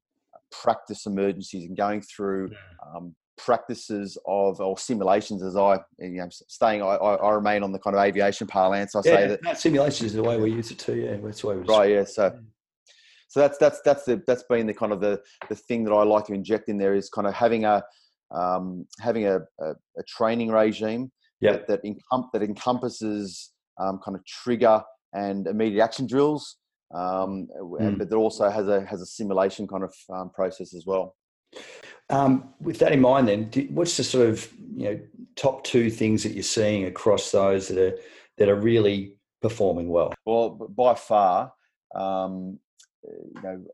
[0.51, 2.51] practice emergencies and going through
[2.85, 7.79] um, practices of or simulations as I you know staying I, I, remain on the
[7.79, 10.69] kind of aviation parlance I yeah, say that, that simulation is the way we use
[10.69, 12.37] it too yeah that's the way we right yeah so
[13.33, 16.03] so that's that's that's the that's been the kind of the the thing that I
[16.03, 17.83] like to inject in there is kind of having a
[18.29, 21.67] um, having a, a, a, training regime yep.
[21.67, 26.57] that that, encom- that encompasses um, kind of trigger and immediate action drills,
[26.93, 27.97] um, mm.
[27.97, 31.15] but that also has a has a simulation kind of um, process as well.
[32.09, 34.99] Um, with that in mind, then, what's the sort of you know
[35.35, 37.97] top two things that you're seeing across those that are
[38.37, 40.13] that are really performing well?
[40.25, 41.53] Well, by far,
[41.95, 42.59] um,
[43.03, 43.65] you know,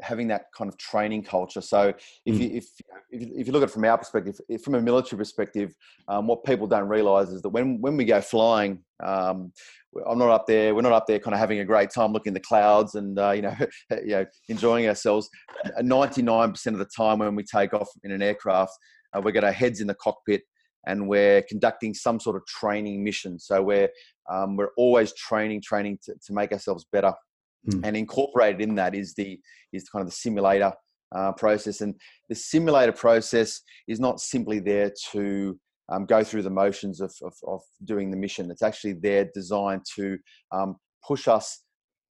[0.00, 1.60] having that kind of training culture.
[1.60, 1.94] So
[2.26, 2.40] if mm.
[2.40, 2.68] you if
[3.10, 5.74] if you look at it from our perspective, from a military perspective,
[6.08, 9.52] um, what people don't realise is that when when we go flying, um,
[10.06, 10.74] I'm not up there.
[10.74, 13.18] We're not up there, kind of having a great time looking at the clouds and
[13.18, 13.54] uh, you know
[13.90, 15.28] you know enjoying ourselves.
[15.80, 18.72] 99% of the time when we take off in an aircraft,
[19.16, 20.42] uh, we got our heads in the cockpit
[20.86, 23.38] and we're conducting some sort of training mission.
[23.38, 23.88] So we're
[24.30, 27.12] um, we're always training, training to, to make ourselves better
[27.68, 27.80] mm.
[27.84, 29.40] and incorporated in that is the
[29.72, 30.72] is kind of the simulator
[31.14, 31.80] uh, process.
[31.80, 31.94] And
[32.28, 35.58] the simulator process is not simply there to
[35.90, 38.50] um, go through the motions of, of, of, doing the mission.
[38.50, 40.18] It's actually there designed to
[40.52, 41.62] um, push us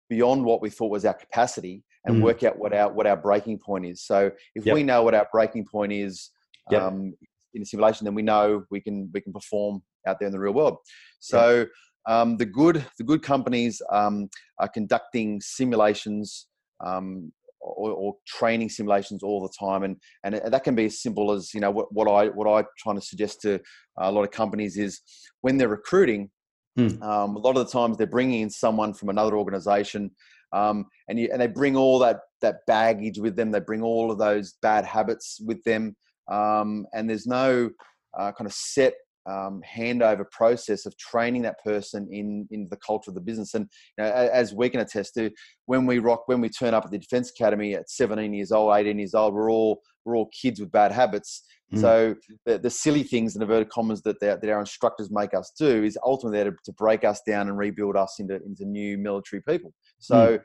[0.09, 2.21] beyond what we thought was our capacity and mm.
[2.21, 4.05] work out what our what our breaking point is.
[4.05, 4.75] So if yep.
[4.75, 6.29] we know what our breaking point is
[6.69, 6.81] yep.
[6.81, 7.13] um,
[7.53, 10.39] in a simulation, then we know we can we can perform out there in the
[10.39, 10.77] real world.
[11.19, 11.69] So yep.
[12.05, 16.47] Um, the good the good companies um, are conducting simulations
[16.86, 17.31] um,
[17.63, 21.54] or, or, training simulations all the time, and and that can be as simple as
[21.54, 23.60] you know what, what I what I trying to suggest to
[23.97, 25.02] a lot of companies is
[25.41, 26.30] when they're recruiting.
[26.76, 27.02] Hmm.
[27.04, 30.10] Um, a lot of the times they're bringing in someone from another organization,
[30.54, 33.52] um, and you, and they bring all that that baggage with them.
[33.52, 35.95] They bring all of those bad habits with them,
[36.32, 37.69] um, and there's no
[38.18, 38.93] uh, kind of set
[39.26, 43.53] um, handover process of training that person in in the culture of the business.
[43.53, 43.67] And
[43.97, 45.32] you know, as we can attest to,
[45.65, 48.76] when we rock, when we turn up at the Defence Academy at 17 years old,
[48.76, 51.43] 18 years old, we're all we're all kids with bad habits.
[51.74, 51.82] Mm.
[51.82, 52.15] So
[52.45, 55.97] the, the silly things in inverted commas that that our instructors make us do is
[56.03, 59.74] ultimately there to, to break us down and rebuild us into into new military people.
[59.99, 60.38] So.
[60.38, 60.41] Mm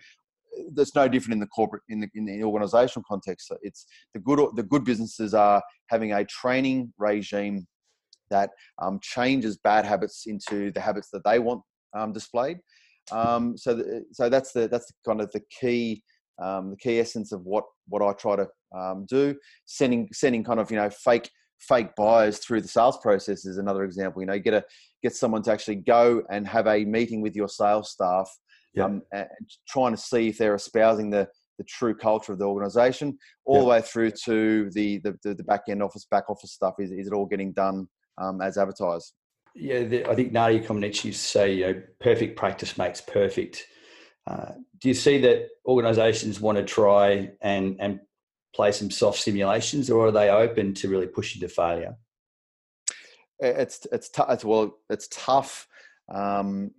[0.72, 3.52] that's no different in the corporate in the in the organizational context.
[3.62, 7.66] It's the good the good businesses are having a training regime
[8.30, 8.50] that
[8.80, 11.62] um, changes bad habits into the habits that they want
[11.96, 12.58] um, displayed.
[13.10, 16.02] Um, so, th- so that's the that's the kind of the key
[16.40, 19.34] um, the key essence of what what I try to um, do.
[19.66, 23.84] Sending sending kind of you know fake fake buyers through the sales process is another
[23.84, 24.22] example.
[24.22, 24.64] You know, get a
[25.02, 28.30] get someone to actually go and have a meeting with your sales staff,
[28.74, 28.84] yeah.
[28.84, 29.26] um, and
[29.68, 33.60] trying to see if they're espousing the the true culture of the organization, all yeah.
[33.60, 36.74] the way through to the, the the back end office, back office stuff.
[36.78, 37.88] Is is it all getting done
[38.18, 39.12] um, as advertised.
[39.54, 43.66] Yeah, the, I think Nadia Comaneci used to say, you know, perfect practice makes perfect.
[44.26, 48.00] Uh, do you see that organisations want to try and and
[48.54, 51.96] play some soft simulations, or are they open to really pushing to failure?
[53.40, 54.30] It's it's tough.
[54.30, 55.66] It's, well, it's tough
[56.12, 56.70] um,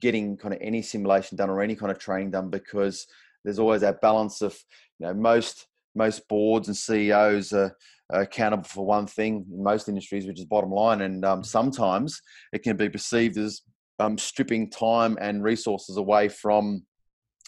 [0.00, 3.06] getting kind of any simulation done or any kind of training done because
[3.44, 4.58] there's always that balance of
[4.98, 7.76] you know most most boards and CEOs are
[8.10, 11.02] accountable for one thing in most industries, which is bottom line.
[11.02, 12.20] And um, sometimes
[12.52, 13.62] it can be perceived as
[13.98, 16.84] um, stripping time and resources away from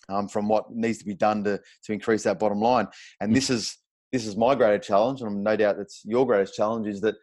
[0.09, 2.89] um, from what needs to be done to to increase that bottom line.
[3.21, 3.77] And this is
[4.13, 7.15] this is my greatest challenge, and no doubt that's your greatest challenge, is that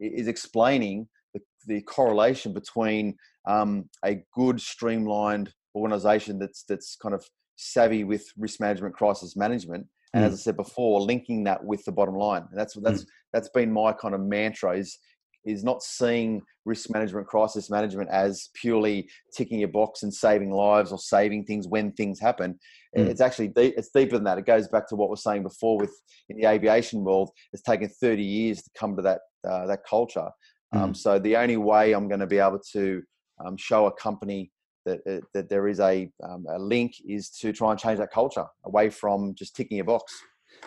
[0.00, 3.16] is explaining the, the correlation between
[3.46, 7.24] um, a good streamlined organization that's that's kind of
[7.56, 10.26] savvy with risk management, crisis management, and mm.
[10.28, 12.44] as I said before, linking that with the bottom line.
[12.50, 13.06] And that's that's mm.
[13.32, 14.98] that's been my kind of mantra is
[15.44, 19.06] is not seeing risk management, crisis management as purely
[19.36, 22.58] ticking a box and saving lives or saving things when things happen.
[22.96, 23.08] Mm.
[23.08, 24.38] It's actually deep, it's deeper than that.
[24.38, 25.92] It goes back to what we are saying before with
[26.30, 27.30] in the aviation world.
[27.52, 30.30] It's taken 30 years to come to that uh, that culture.
[30.72, 33.02] Um, so the only way I'm going to be able to
[33.44, 34.50] um, show a company
[34.84, 38.12] that, uh, that there is a, um, a link is to try and change that
[38.12, 40.12] culture away from just ticking a box.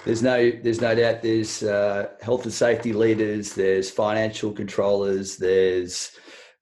[0.05, 1.21] There's no, there's no doubt.
[1.21, 3.53] There's uh, health and safety leaders.
[3.53, 5.37] There's financial controllers.
[5.37, 6.11] There's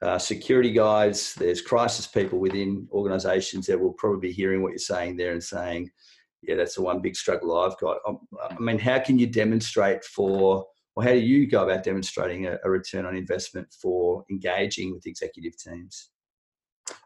[0.02, 1.34] uh, security guys.
[1.34, 5.44] There's crisis people within organisations that will probably be hearing what you're saying there and
[5.44, 5.90] saying,
[6.42, 10.04] "Yeah, that's the one big struggle I've got." Um, I mean, how can you demonstrate
[10.04, 14.94] for, or how do you go about demonstrating a, a return on investment for engaging
[14.94, 16.10] with executive teams?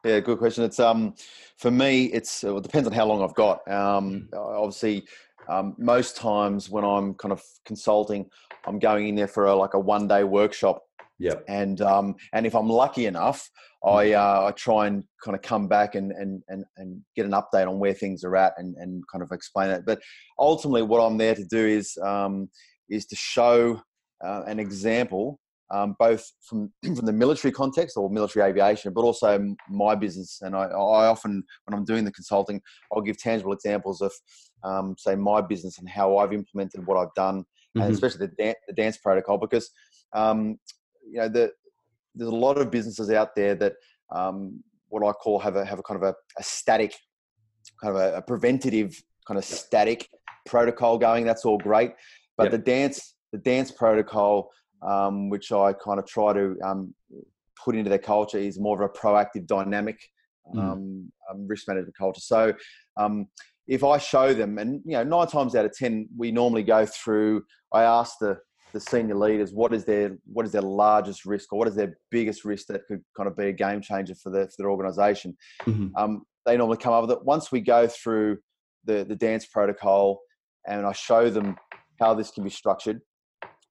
[0.04, 0.64] Yeah, good question.
[0.64, 1.16] It's um,
[1.58, 3.60] for me, it's it depends on how long I've got.
[3.70, 4.38] Um, mm.
[4.38, 5.06] obviously,
[5.50, 8.30] um, most times when I'm kind of consulting,
[8.66, 10.82] I'm going in there for a, like a one day workshop.
[11.18, 11.36] Yeah.
[11.50, 13.50] And um, and if I'm lucky enough,
[13.84, 14.16] I mm.
[14.16, 17.68] uh, I try and kind of come back and and and and get an update
[17.68, 19.84] on where things are at and and kind of explain it.
[19.86, 20.00] But
[20.38, 22.50] ultimately, what I'm there to do is um,
[22.90, 23.82] is to show
[24.24, 25.40] uh, an example
[25.72, 30.40] um, both from from the military context or military aviation, but also my business.
[30.42, 32.62] And I, I often, when I'm doing the consulting,
[32.94, 34.12] I'll give tangible examples of,
[34.64, 37.82] um, say, my business and how I've implemented what I've done, mm-hmm.
[37.82, 39.70] and especially the, dan- the dance protocol, because
[40.14, 40.58] um,
[41.06, 41.52] you know the,
[42.16, 43.74] there's a lot of businesses out there that
[44.12, 46.96] um, what I call have a have a kind of a, a static,
[47.82, 50.10] kind of a, a, preventative kind of static
[50.46, 51.26] protocol going.
[51.26, 51.92] That's all great,
[52.38, 52.52] but yep.
[52.52, 54.50] the dance the dance protocol
[54.82, 56.94] um, which I kind of try to um,
[57.64, 60.00] put into their culture, is more of a proactive, dynamic
[60.54, 60.60] mm.
[60.60, 61.12] um,
[61.48, 62.22] risk management culture.
[62.22, 62.54] So
[62.98, 63.28] um,
[63.68, 66.86] if I show them, and you know, nine times out of ten, we normally go
[66.86, 67.44] through.
[67.74, 68.38] I ask the
[68.74, 71.98] the senior leaders what is their what is their largest risk or what is their
[72.12, 75.36] biggest risk that could kind of be a game changer for their for their organization.
[75.64, 75.96] Mm-hmm.
[75.96, 77.24] Um, they normally come up with it.
[77.24, 78.38] Once we go through
[78.86, 80.20] the the dance protocol
[80.68, 81.56] and I show them
[82.00, 83.02] how this can be structured,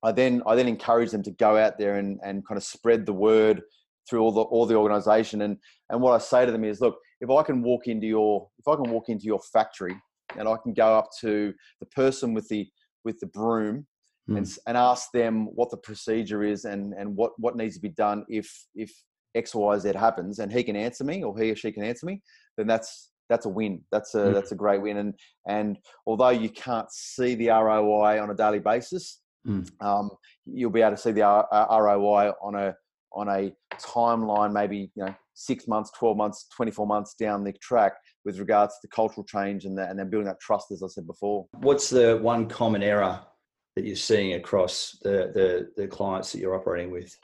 [0.02, 3.06] I then I then encourage them to go out there and, and kind of spread
[3.06, 3.62] the word
[4.08, 5.56] through all the all the organization and
[5.90, 8.68] and what I say to them is look if I can walk into your if
[8.68, 9.96] I can walk into your factory
[10.38, 12.66] and I can go up to the person with the
[13.04, 13.86] with the broom
[14.28, 14.36] mm.
[14.38, 17.90] and, and ask them what the procedure is and and what what needs to be
[17.90, 18.92] done if if
[19.34, 22.06] X Y Z happens and he can answer me or he or she can answer
[22.06, 22.22] me
[22.56, 23.82] then that's that's a win.
[23.92, 24.34] That's a mm.
[24.34, 24.98] that's a great win.
[24.98, 25.14] And
[25.46, 29.70] and although you can't see the ROI on a daily basis, Mm.
[29.80, 30.10] Um,
[30.46, 32.74] you'll be able to see the ROI on a
[33.12, 37.52] on a timeline, maybe you know six months, twelve months, twenty four months down the
[37.54, 40.82] track with regards to the cultural change and the, and then building that trust, as
[40.82, 41.46] I said before.
[41.52, 43.20] What's the one common error
[43.76, 47.14] that you're seeing across the the, the clients that you're operating with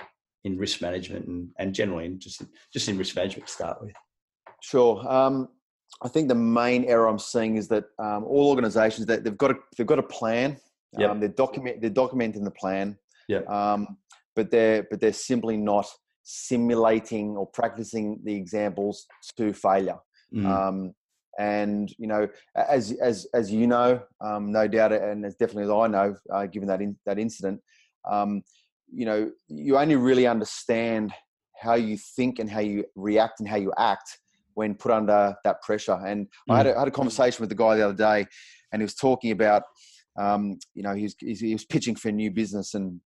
[0.44, 2.42] in risk management and, and generally in just
[2.72, 3.92] just in risk management to start with?
[4.62, 5.06] Sure.
[5.06, 5.48] Um,
[6.02, 9.50] I think the main error I'm seeing is that um, all organisations that they've got
[9.50, 10.56] a they've got a plan
[10.98, 11.10] Yep.
[11.10, 12.96] Um, they're document they're documenting the plan.
[13.28, 13.40] Yeah.
[13.48, 13.98] Um,
[14.36, 15.86] but they're but they're simply not
[16.24, 19.98] simulating or practicing the examples to failure.
[20.34, 20.46] Mm.
[20.46, 20.94] Um,
[21.38, 25.70] and you know, as as as you know, um, no doubt, and as definitely as
[25.70, 27.60] I know, uh, given that in, that incident,
[28.08, 28.42] um,
[28.92, 31.12] you know, you only really understand
[31.56, 34.18] how you think and how you react and how you act
[34.54, 36.00] when put under that pressure.
[36.06, 36.54] And mm.
[36.54, 38.26] I, had a, I had a conversation with the guy the other day,
[38.72, 39.62] and he was talking about
[40.18, 43.00] um, you know, he was, he was pitching for a new business and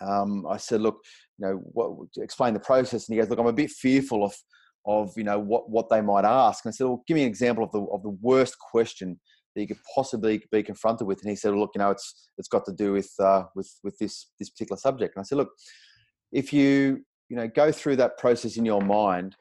[0.00, 1.00] um, I said, look,
[1.38, 3.08] you know, what, explain the process.
[3.08, 4.34] And he goes, look, I'm a bit fearful of,
[4.86, 6.64] of, you know, what, what they might ask.
[6.64, 9.18] And I said, well, give me an example of the, of the worst question
[9.54, 11.20] that you could possibly be confronted with.
[11.22, 13.70] And he said, well, look, you know, it's, it's got to do with, uh, with,
[13.82, 15.16] with this, this particular subject.
[15.16, 15.50] And I said, look,
[16.32, 19.36] if you, you know, go through that process in your mind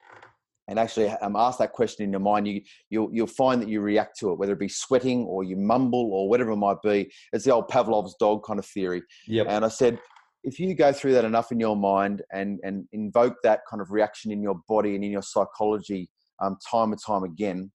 [0.68, 3.82] and actually um, ask that question in your mind, you, you'll, you'll find that you
[3.82, 7.12] react to it, whether it be sweating or you mumble or whatever it might be.
[7.34, 9.04] It's the old Pavlov's dog kind of theory.
[9.28, 9.48] Yep.
[9.50, 10.00] And I said,
[10.44, 13.92] if you go through that enough in your mind and, and invoke that kind of
[13.92, 16.10] reaction in your body and in your psychology
[16.42, 17.72] um, time and time again,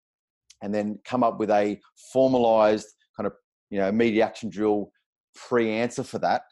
[0.62, 1.80] and then come up with a
[2.12, 2.86] formalized
[3.16, 3.32] kind of
[3.70, 4.92] you know immediate action drill
[5.34, 6.42] pre-answer for that,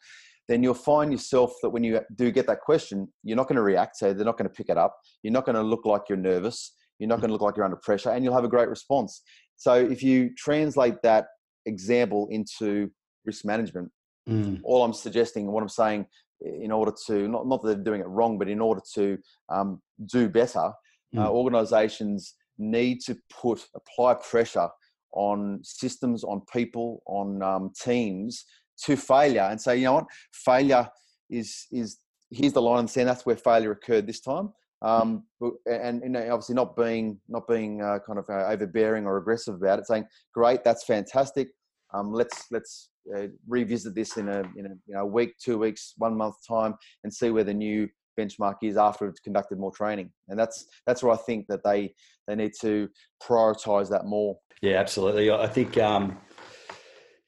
[0.49, 3.61] then you'll find yourself that when you do get that question, you're not going to
[3.61, 3.97] react.
[3.97, 4.97] So they're not going to pick it up.
[5.21, 6.73] You're not going to look like you're nervous.
[6.97, 9.21] You're not going to look like you're under pressure, and you'll have a great response.
[9.55, 11.27] So if you translate that
[11.67, 12.89] example into
[13.25, 13.91] risk management,
[14.27, 14.59] mm.
[14.63, 16.07] all I'm suggesting and what I'm saying
[16.41, 19.17] in order to not not that they're doing it wrong, but in order to
[19.49, 20.71] um, do better,
[21.15, 21.23] mm.
[21.23, 24.67] uh, organisations need to put apply pressure
[25.13, 28.45] on systems, on people, on um, teams
[28.85, 30.89] to failure, and say, you know what, failure
[31.29, 31.99] is is
[32.31, 34.53] here's the line and saying that's where failure occurred this time.
[34.81, 35.23] Um,
[35.65, 39.79] and, and, obviously not being not being uh, kind of uh, overbearing or aggressive about
[39.79, 41.49] it, saying, "Great, that's fantastic.
[41.93, 45.93] Um, let's let's uh, revisit this in a in a you know, week, two weeks,
[45.97, 50.11] one month time, and see where the new benchmark is after it's conducted more training.
[50.27, 51.93] And that's that's where I think that they
[52.27, 52.89] they need to
[53.21, 54.37] prioritise that more.
[54.61, 55.31] Yeah, absolutely.
[55.31, 56.17] I think um,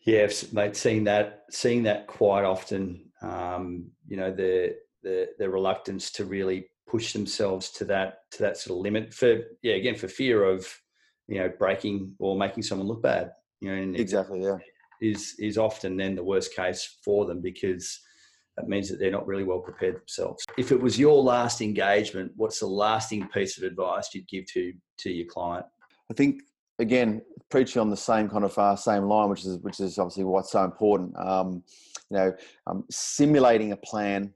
[0.05, 3.11] yeah, mate, seeing that seeing that quite often.
[3.21, 8.57] Um, you know the the the reluctance to really push themselves to that to that
[8.57, 10.67] sort of limit for yeah again for fear of
[11.27, 13.31] you know breaking or making someone look bad.
[13.61, 14.41] You know, exactly.
[14.41, 14.57] Yeah,
[15.01, 17.99] is is often then the worst case for them because
[18.57, 20.43] that means that they're not really well prepared themselves.
[20.57, 24.73] If it was your last engagement, what's the lasting piece of advice you'd give to
[24.99, 25.65] to your client?
[26.09, 26.41] I think
[26.81, 30.23] again preaching on the same kind of uh, same line, which is which is obviously
[30.23, 31.17] what's so important.
[31.17, 31.63] Um,
[32.09, 32.33] you know,
[32.67, 34.33] um, simulating a plan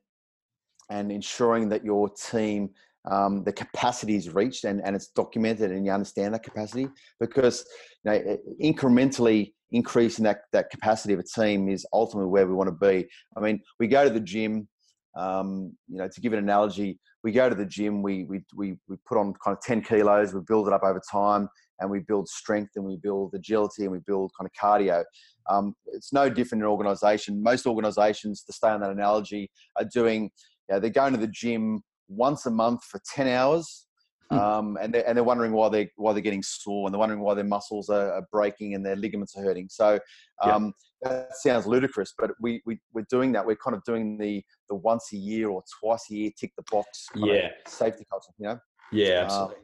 [0.90, 2.70] and ensuring that your team
[3.10, 6.88] um, the capacity is reached and, and it's documented and you understand that capacity
[7.20, 7.66] because
[8.04, 12.68] you know incrementally increasing that, that capacity of a team is ultimately where we want
[12.68, 13.08] to be.
[13.36, 14.68] I mean, we go to the gym,
[15.16, 18.78] um, you know, to give an analogy, we go to the gym, we, we, we,
[18.88, 21.50] we put on kind of 10 kilos, we build it up over time,
[21.80, 25.04] and we build strength and we build agility and we build kind of cardio.
[25.50, 27.42] Um, it's no different in organization.
[27.42, 30.24] Most organizations, to stay on that analogy, are doing,
[30.70, 33.86] you know, they're going to the gym once a month for 10 hours
[34.32, 34.38] Hmm.
[34.38, 37.22] Um, and they're and they're wondering why they why they're getting sore, and they're wondering
[37.22, 39.68] why their muscles are, are breaking and their ligaments are hurting.
[39.70, 40.00] So
[40.42, 40.74] um,
[41.04, 41.10] yeah.
[41.10, 43.46] that sounds ludicrous, but we, we we're doing that.
[43.46, 46.64] We're kind of doing the the once a year or twice a year tick the
[46.72, 47.08] box.
[47.16, 48.32] yeah, safety culture.
[48.40, 48.60] You know.
[48.92, 49.56] Yeah, um, absolutely.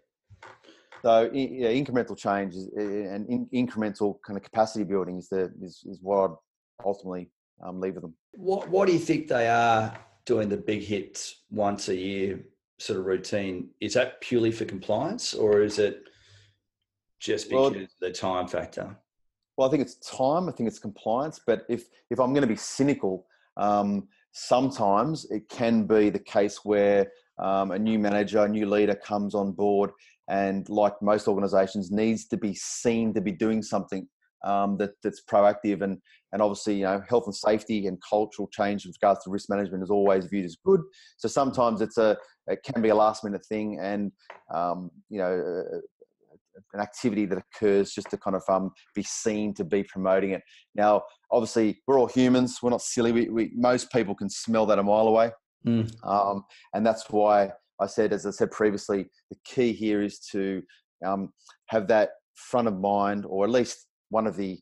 [1.03, 5.83] So yeah, incremental change is, and in, incremental kind of capacity building is the is,
[5.85, 7.29] is what I'd ultimately
[7.63, 8.13] um, leave with them.
[8.33, 12.39] What What do you think they are doing the big hits once a year
[12.81, 16.03] sort of routine, is that purely for compliance or is it
[17.19, 18.97] just because well, the time factor?
[19.55, 20.49] Well, I think it's time.
[20.49, 21.39] I think it's compliance.
[21.45, 23.27] But if if I'm going to be cynical,
[23.57, 28.95] um, sometimes it can be the case where um, a new manager, a new leader
[28.95, 29.91] comes on board,
[30.31, 34.07] and like most organisations, needs to be seen to be doing something
[34.43, 35.99] um, that, that's proactive and
[36.33, 39.83] and obviously you know health and safety and cultural change with regards to risk management
[39.83, 40.81] is always viewed as good.
[41.17, 42.17] So sometimes it's a
[42.47, 44.11] it can be a last minute thing and
[44.53, 45.63] um, you know
[46.73, 50.41] an activity that occurs just to kind of um, be seen to be promoting it.
[50.75, 52.59] Now obviously we're all humans.
[52.63, 53.11] We're not silly.
[53.11, 55.31] We, we most people can smell that a mile away,
[55.67, 55.91] mm.
[56.07, 57.51] um, and that's why
[57.81, 60.61] I said as I said previously the key here is to
[61.05, 61.33] um,
[61.67, 64.59] have that front of mind or at least one of the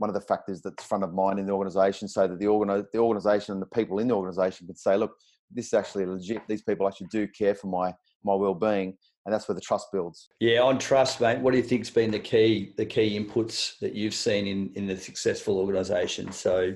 [0.00, 2.86] one of the factors that's front of mind in the organisation, so that the organi-
[2.90, 5.12] the organisation and the people in the organisation can say, look,
[5.52, 6.40] this is actually legit.
[6.48, 7.94] These people actually do care for my
[8.24, 8.96] my well being,
[9.26, 10.28] and that's where the trust builds.
[10.40, 11.40] Yeah, on trust, mate.
[11.40, 14.86] What do you think's been the key the key inputs that you've seen in in
[14.86, 16.32] the successful organisation?
[16.32, 16.74] So,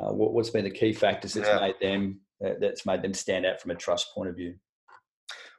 [0.00, 1.58] uh, what, has been the key factors that's yeah.
[1.58, 4.54] made them uh, that's made them stand out from a trust point of view?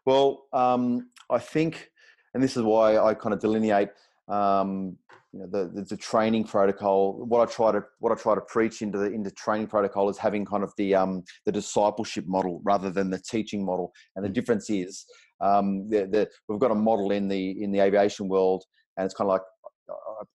[0.08, 1.90] Well, um, I think,
[2.34, 3.90] and this is why I kind of delineate
[4.30, 4.96] um,
[5.34, 7.26] you know, the, the, the training protocol.
[7.26, 10.18] What I try to what I try to preach into the into training protocol is
[10.18, 13.92] having kind of the um, the discipleship model rather than the teaching model.
[14.16, 14.34] And the mm.
[14.34, 15.04] difference is
[15.42, 18.64] um, the, the, we've got a model in the in the aviation world,
[18.96, 19.42] and it's kind of like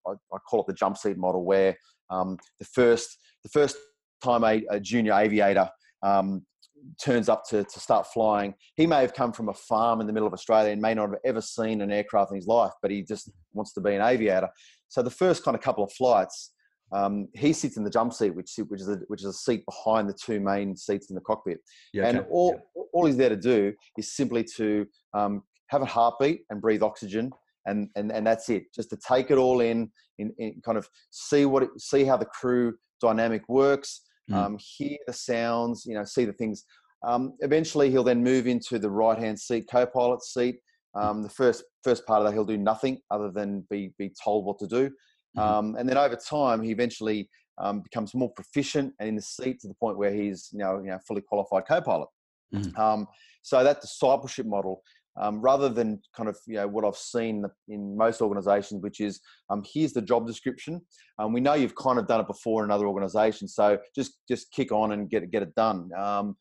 [0.06, 1.74] I, I call it the jump seat model, where
[2.10, 3.78] um, the first the first
[4.22, 5.70] time a, a junior aviator
[6.02, 6.44] um,
[7.00, 10.12] turns up to, to start flying, he may have come from a farm in the
[10.12, 12.90] middle of Australia and may not have ever seen an aircraft in his life, but
[12.90, 14.48] he just wants to be an aviator.
[14.88, 16.52] So the first kind of couple of flights,
[16.92, 19.64] um, he sits in the jump seat, which which is a, which is a seat
[19.64, 21.58] behind the two main seats in the cockpit,
[21.94, 22.28] yeah, and okay.
[22.30, 22.82] all yeah.
[22.92, 27.32] all he's there to do is simply to um, have a heartbeat and breathe oxygen,
[27.64, 28.64] and and and that's it.
[28.74, 32.18] Just to take it all in, in, in kind of see what it, see how
[32.18, 34.02] the crew dynamic works.
[34.34, 36.64] Um, hear the sounds, you know, see the things.
[37.04, 40.58] Um, eventually, he'll then move into the right hand seat, co pilot seat.
[40.94, 44.44] Um, the first first part of that, he'll do nothing other than be be told
[44.44, 44.90] what to do.
[45.36, 45.40] Mm-hmm.
[45.40, 47.28] Um, and then over time, he eventually
[47.58, 50.78] um, becomes more proficient and in the seat to the point where he's you know,
[50.78, 52.08] you know fully qualified co-pilot.
[52.54, 52.80] Mm-hmm.
[52.80, 53.06] Um,
[53.42, 54.82] so that discipleship model
[55.20, 59.20] um, rather than kind of you know what I've seen in most organisations, which is
[59.50, 60.80] um, here's the job description.
[61.18, 64.50] Um, we know you've kind of done it before in other organisations, so just just
[64.52, 65.90] kick on and get it get it done.
[65.96, 66.36] Um,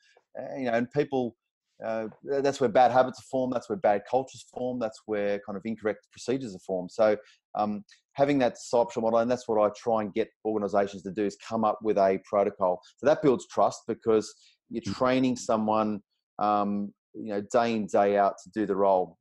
[0.57, 1.35] you know, and people.
[1.83, 2.07] Uh,
[2.43, 3.51] that's where bad habits are formed.
[3.51, 4.77] That's where bad cultures form.
[4.77, 6.91] That's where kind of incorrect procedures are formed.
[6.91, 7.17] So
[7.55, 11.25] um, having that discipleship model, and that's what I try and get organisations to do,
[11.25, 12.79] is come up with a protocol.
[12.97, 14.31] So that builds trust because
[14.69, 14.95] you're mm.
[14.95, 16.03] training someone
[16.37, 19.17] um, you know day in day out to do the role.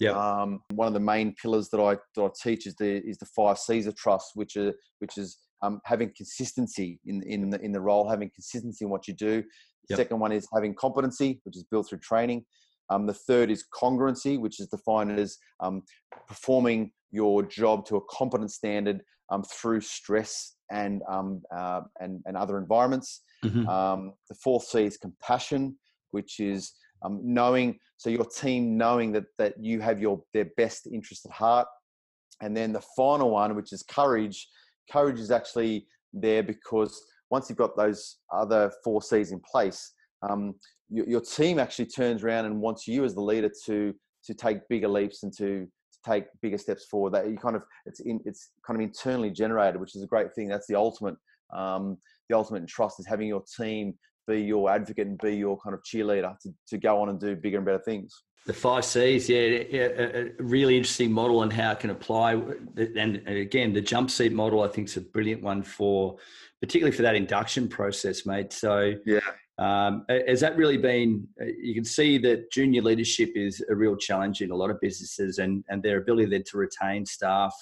[0.00, 0.12] Yeah.
[0.12, 3.26] Um, one of the main pillars that I that I teach is the is the
[3.26, 7.72] five C's of trust, which are which is um, having consistency in in the, in
[7.72, 9.42] the role, having consistency in what you do.
[9.88, 9.96] The yep.
[9.98, 12.44] second one is having competency, which is built through training.
[12.90, 15.82] Um, the third is congruency, which is defined as um,
[16.28, 22.36] performing your job to a competent standard um, through stress and um, uh, and and
[22.36, 23.22] other environments.
[23.44, 23.68] Mm-hmm.
[23.68, 25.76] Um, the fourth C is compassion,
[26.10, 26.72] which is
[27.04, 31.32] um, knowing so your team knowing that that you have your their best interest at
[31.32, 31.68] heart.
[32.40, 34.48] And then the final one which is courage
[34.90, 37.00] courage is actually there because
[37.30, 39.92] once you've got those other four c's in place
[40.28, 40.54] um,
[40.90, 43.94] your, your, team actually turns around and wants you as the leader to
[44.24, 45.66] to take bigger leaps and to,
[46.04, 47.12] take bigger steps forward.
[47.12, 50.34] That you kind of it's in, it's kind of internally generated which is a great
[50.34, 50.48] thing.
[50.48, 51.14] That's the ultimate
[51.54, 51.98] um,
[52.28, 53.94] the ultimate in trust is having your team
[54.26, 57.36] be your advocate and be your kind of cheerleader to, to go on and do
[57.36, 58.22] bigger and better things.
[58.44, 62.32] The five C's, yeah, a, really interesting model and how it can apply.
[62.32, 66.16] And again, the jump seat model, I think, is a brilliant one for,
[66.60, 68.52] particularly for that induction process, mate.
[68.52, 69.20] So, yeah,
[69.58, 71.28] um, has that really been?
[71.38, 75.38] You can see that junior leadership is a real challenge in a lot of businesses,
[75.38, 77.54] and and their ability then to retain staff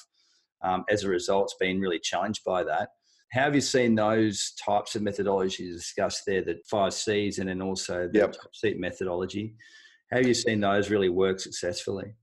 [0.62, 2.88] um, as a result has been really challenged by that.
[3.32, 7.62] How have you seen those types of methodologies discussed there, the five C's and then
[7.62, 8.32] also the yep.
[8.32, 9.54] top seat methodology?
[10.10, 12.14] How have you seen those really work successfully?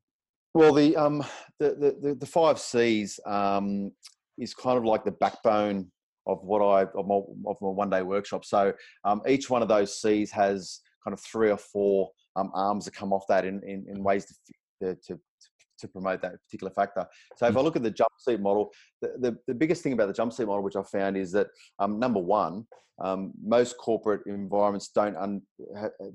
[0.54, 1.24] Well, the um,
[1.60, 3.92] the, the, the five C's um,
[4.38, 5.90] is kind of like the backbone
[6.26, 8.44] of what I of my, of my one day workshop.
[8.44, 8.74] So
[9.06, 12.94] um, each one of those C's has kind of three or four um, arms that
[12.94, 14.36] come off that in, in, in ways to,
[14.82, 15.20] to, to
[15.86, 17.06] promote that particular factor.
[17.36, 18.72] So if I look at the jump seat model,
[19.02, 21.48] the, the, the biggest thing about the jump seat model, which I found is that
[21.80, 22.66] um, number one,
[23.04, 25.42] um, most corporate environments don't un,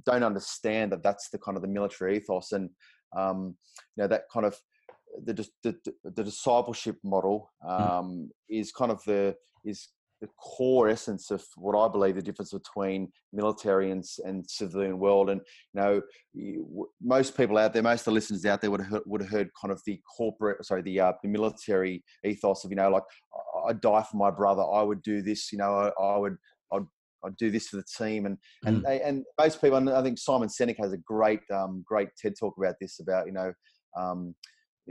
[0.04, 2.70] don't understand that that's the kind of the military ethos and
[3.16, 3.56] um,
[3.96, 4.56] you know that kind of
[5.24, 7.70] the, the, the discipleship model hmm.
[7.70, 9.34] um, is kind of the
[9.64, 9.88] is
[10.22, 15.30] the core essence of what I believe the difference between military and, and civilian world.
[15.30, 15.40] And
[15.74, 15.80] you
[16.70, 19.20] know, most people out there, most of the listeners out there would have heard, would
[19.20, 22.88] have heard kind of the corporate, sorry, the, uh, the military ethos of you know,
[22.88, 23.02] like
[23.68, 24.62] I'd die for my brother.
[24.62, 25.50] I would do this.
[25.50, 26.36] You know, I, I would.
[26.72, 26.86] I'd,
[27.24, 29.00] I'd do this for the team, and and mm.
[29.04, 29.88] and most people.
[29.90, 33.00] I think Simon Sinek has a great um, great TED talk about this.
[33.00, 33.52] About you know,
[33.98, 34.36] um,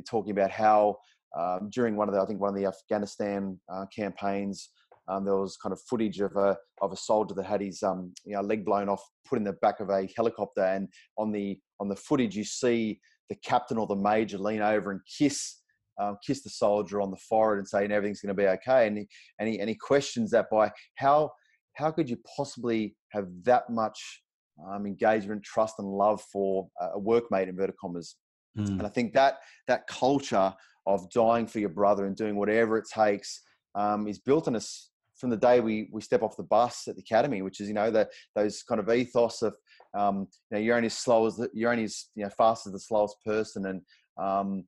[0.06, 0.98] talking about how
[1.38, 4.70] um, during one of the I think one of the Afghanistan uh, campaigns,
[5.08, 8.14] um, there was kind of footage of a of a soldier that had his um,
[8.24, 10.88] you know, leg blown off, put in the back of a helicopter, and
[11.18, 13.00] on the on the footage you see
[13.30, 15.62] the captain or the major lean over and kiss
[16.00, 18.88] um, kiss the soldier on the forehead and say, and everything's going to be okay.
[18.88, 19.08] And he,
[19.40, 21.32] and he and he questions that by how
[21.76, 24.22] how could you possibly have that much
[24.70, 28.16] um, engagement, trust, and love for a workmate, inverted commas.
[28.58, 28.68] Mm.
[28.68, 30.54] And I think that that culture
[30.86, 33.42] of dying for your brother and doing whatever it takes
[33.76, 34.91] um, is built in us
[35.22, 37.74] from the day we, we step off the bus at the academy, which is you
[37.74, 39.56] know that those kind of ethos of
[39.98, 42.66] um, you know you're only as slow as the, you're only as you know fast
[42.66, 43.82] as the slowest person, and
[44.18, 44.66] um,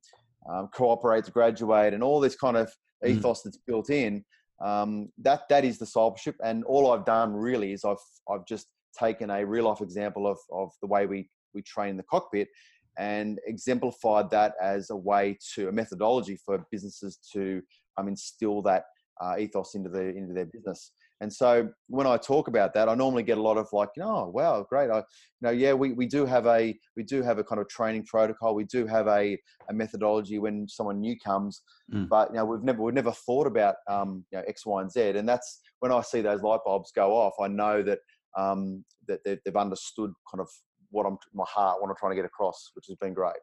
[0.50, 2.72] um, cooperate to graduate, and all this kind of
[3.04, 3.10] mm.
[3.10, 3.44] ethos mm.
[3.44, 4.24] that's built in.
[4.64, 7.96] Um, that that is discipleship, and all I've done really is I've
[8.30, 11.96] I've just taken a real life example of of the way we we train in
[11.96, 12.48] the cockpit
[12.96, 17.60] and exemplified that as a way to a methodology for businesses to
[17.96, 18.84] um, instill that
[19.20, 20.92] uh, ethos into the into their business.
[21.20, 24.02] And so when I talk about that, I normally get a lot of like, you
[24.02, 24.90] know, oh wow, great.
[24.90, 25.04] I, you
[25.42, 28.54] know, yeah, we, we do have a we do have a kind of training protocol.
[28.54, 29.38] We do have a,
[29.68, 31.62] a methodology when someone new comes,
[31.92, 32.08] mm.
[32.08, 34.90] but you know we've never we've never thought about um, you know X, Y, and
[34.90, 35.00] Z.
[35.10, 38.00] And that's when I see those light bulbs go off, I know that
[38.36, 40.48] um, that they've, they've understood kind of
[40.90, 43.34] what I'm my heart, what I'm trying to get across, which has been great.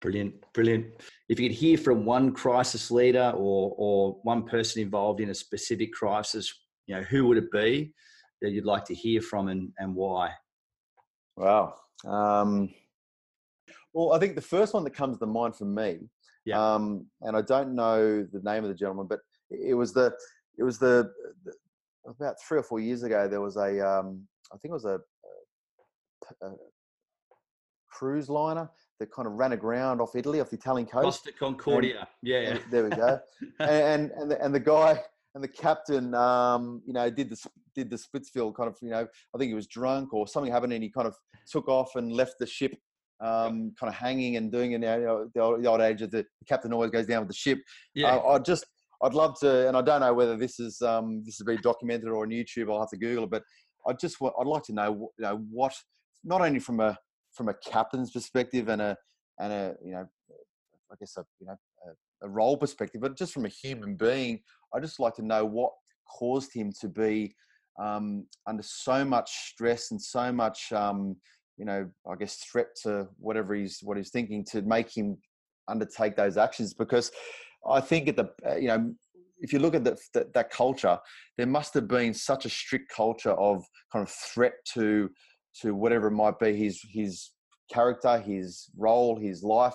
[0.00, 0.86] Brilliant, brilliant.
[1.28, 5.34] If you could hear from one crisis leader or or one person involved in a
[5.34, 6.54] specific crisis,
[6.86, 7.92] you know, who would it be
[8.40, 10.30] that you'd like to hear from and, and why?
[11.36, 11.74] Wow.
[12.06, 12.70] Um,
[13.92, 15.98] well, I think the first one that comes to mind for me,
[16.44, 16.74] yeah.
[16.74, 19.18] um, and I don't know the name of the gentleman, but
[19.50, 20.14] it was the
[20.58, 21.10] it was the,
[21.44, 21.52] the
[22.08, 23.26] about three or four years ago.
[23.26, 25.00] There was a um, I think it was a,
[26.42, 26.54] a, a
[27.90, 31.24] cruise liner that kind of ran aground off Italy, off the Italian coast.
[31.24, 32.00] Costa Concordia.
[32.00, 32.58] And, yeah, yeah.
[32.70, 33.20] There we go.
[33.60, 35.02] and and the, and the guy
[35.34, 37.36] and the captain, um, you know, did the
[37.74, 40.72] did the Splitsville kind of, you know, I think he was drunk or something happened,
[40.72, 41.14] and he kind of
[41.50, 42.74] took off and left the ship,
[43.20, 44.80] um, kind of hanging and doing it.
[44.82, 47.28] You know, the old, the old age of the, the captain always goes down with
[47.28, 47.58] the ship.
[47.94, 48.16] Yeah.
[48.16, 48.66] Uh, I just,
[49.02, 52.08] I'd love to, and I don't know whether this is um, this has been documented
[52.08, 52.72] or on YouTube.
[52.72, 53.44] I'll have to Google it, but
[53.86, 55.72] I just, I'd like to know, you know, what
[56.24, 56.98] not only from a
[57.38, 58.96] from a captain's perspective and a
[59.40, 60.06] and a you know,
[60.92, 64.40] I guess a you know a, a role perspective, but just from a human being,
[64.74, 65.72] I just like to know what
[66.18, 67.34] caused him to be
[67.80, 71.16] um, under so much stress and so much, um,
[71.56, 75.16] you know, I guess threat to whatever he's what he's thinking to make him
[75.68, 76.74] undertake those actions.
[76.74, 77.10] Because
[77.68, 78.92] I think at the uh, you know,
[79.40, 80.98] if you look at the, the, that culture,
[81.36, 85.08] there must have been such a strict culture of kind of threat to
[85.62, 87.30] to whatever it might be his his
[87.72, 89.74] character, his role, his life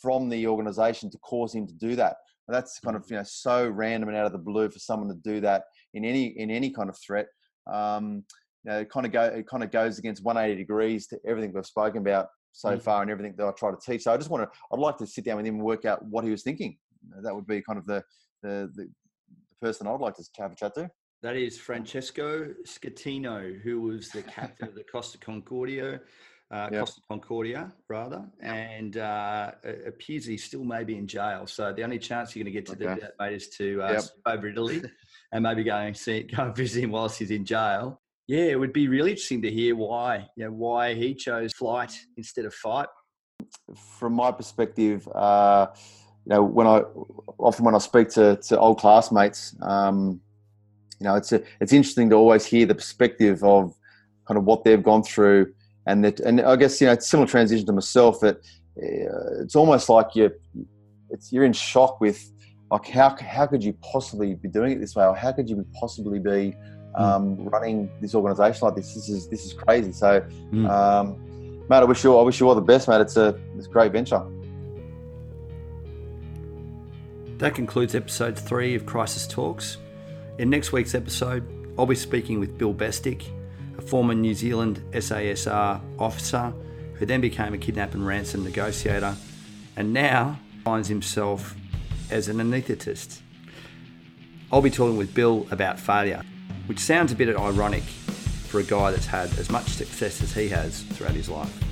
[0.00, 2.16] from the organization to cause him to do that.
[2.48, 3.10] And that's kind of mm.
[3.10, 5.64] you know so random and out of the blue for someone to do that
[5.94, 7.26] in any in any kind of threat.
[7.72, 8.24] Um,
[8.64, 11.52] you know, it kind of go it kind of goes against 180 degrees to everything
[11.52, 12.82] we've spoken about so mm.
[12.82, 14.02] far and everything that I try to teach.
[14.02, 16.04] So I just want to I'd like to sit down with him and work out
[16.04, 16.76] what he was thinking.
[17.22, 18.02] That would be kind of the
[18.42, 20.90] the, the, the person I'd like to have a chat to.
[21.22, 26.00] That is Francesco Schettino, who was the captain of the Costa Concordia
[26.52, 26.80] uh, yep.
[26.80, 29.52] Costa Concordia rather, and uh,
[29.86, 31.46] appears he still may be in jail.
[31.46, 32.94] So the only chance you're going to get to okay.
[32.94, 34.04] do that, mate, is to uh, yep.
[34.26, 34.82] over Italy
[35.32, 38.00] and maybe go and see, go and visit him whilst he's in jail.
[38.28, 41.92] Yeah, it would be really interesting to hear why, you know, why he chose flight
[42.16, 42.88] instead of fight.
[43.98, 45.68] From my perspective, uh,
[46.26, 46.82] you know, when I
[47.38, 50.20] often when I speak to, to old classmates, um,
[51.02, 53.74] you know, it's a, it's interesting to always hear the perspective of
[54.28, 55.52] kind of what they've gone through
[55.86, 59.56] and that and I guess you know it's similar transition to myself that uh, it's
[59.56, 60.30] almost like you're
[61.10, 62.30] it's you're in shock with
[62.70, 65.66] like how how could you possibly be doing it this way or how could you
[65.74, 66.54] possibly be
[66.96, 67.02] hmm.
[67.02, 67.50] um, mm.
[67.50, 70.20] running this organization like this this is this is crazy so
[70.52, 70.70] mm.
[70.70, 71.18] um,
[71.68, 73.70] mate I wish you I wish you all the best mate it's a it's a
[73.70, 74.22] great venture
[77.38, 79.78] that concludes episode three of Crisis Talks
[80.38, 81.46] in next week's episode
[81.78, 83.24] I'll be speaking with Bill Bestick
[83.78, 86.52] a former New Zealand SASR officer
[86.94, 89.16] who then became a kidnap and ransom negotiator
[89.76, 91.54] and now finds himself
[92.10, 93.20] as an anaesthetist.
[94.52, 96.22] I'll be talking with Bill about failure,
[96.66, 100.48] which sounds a bit ironic for a guy that's had as much success as he
[100.50, 101.71] has throughout his life.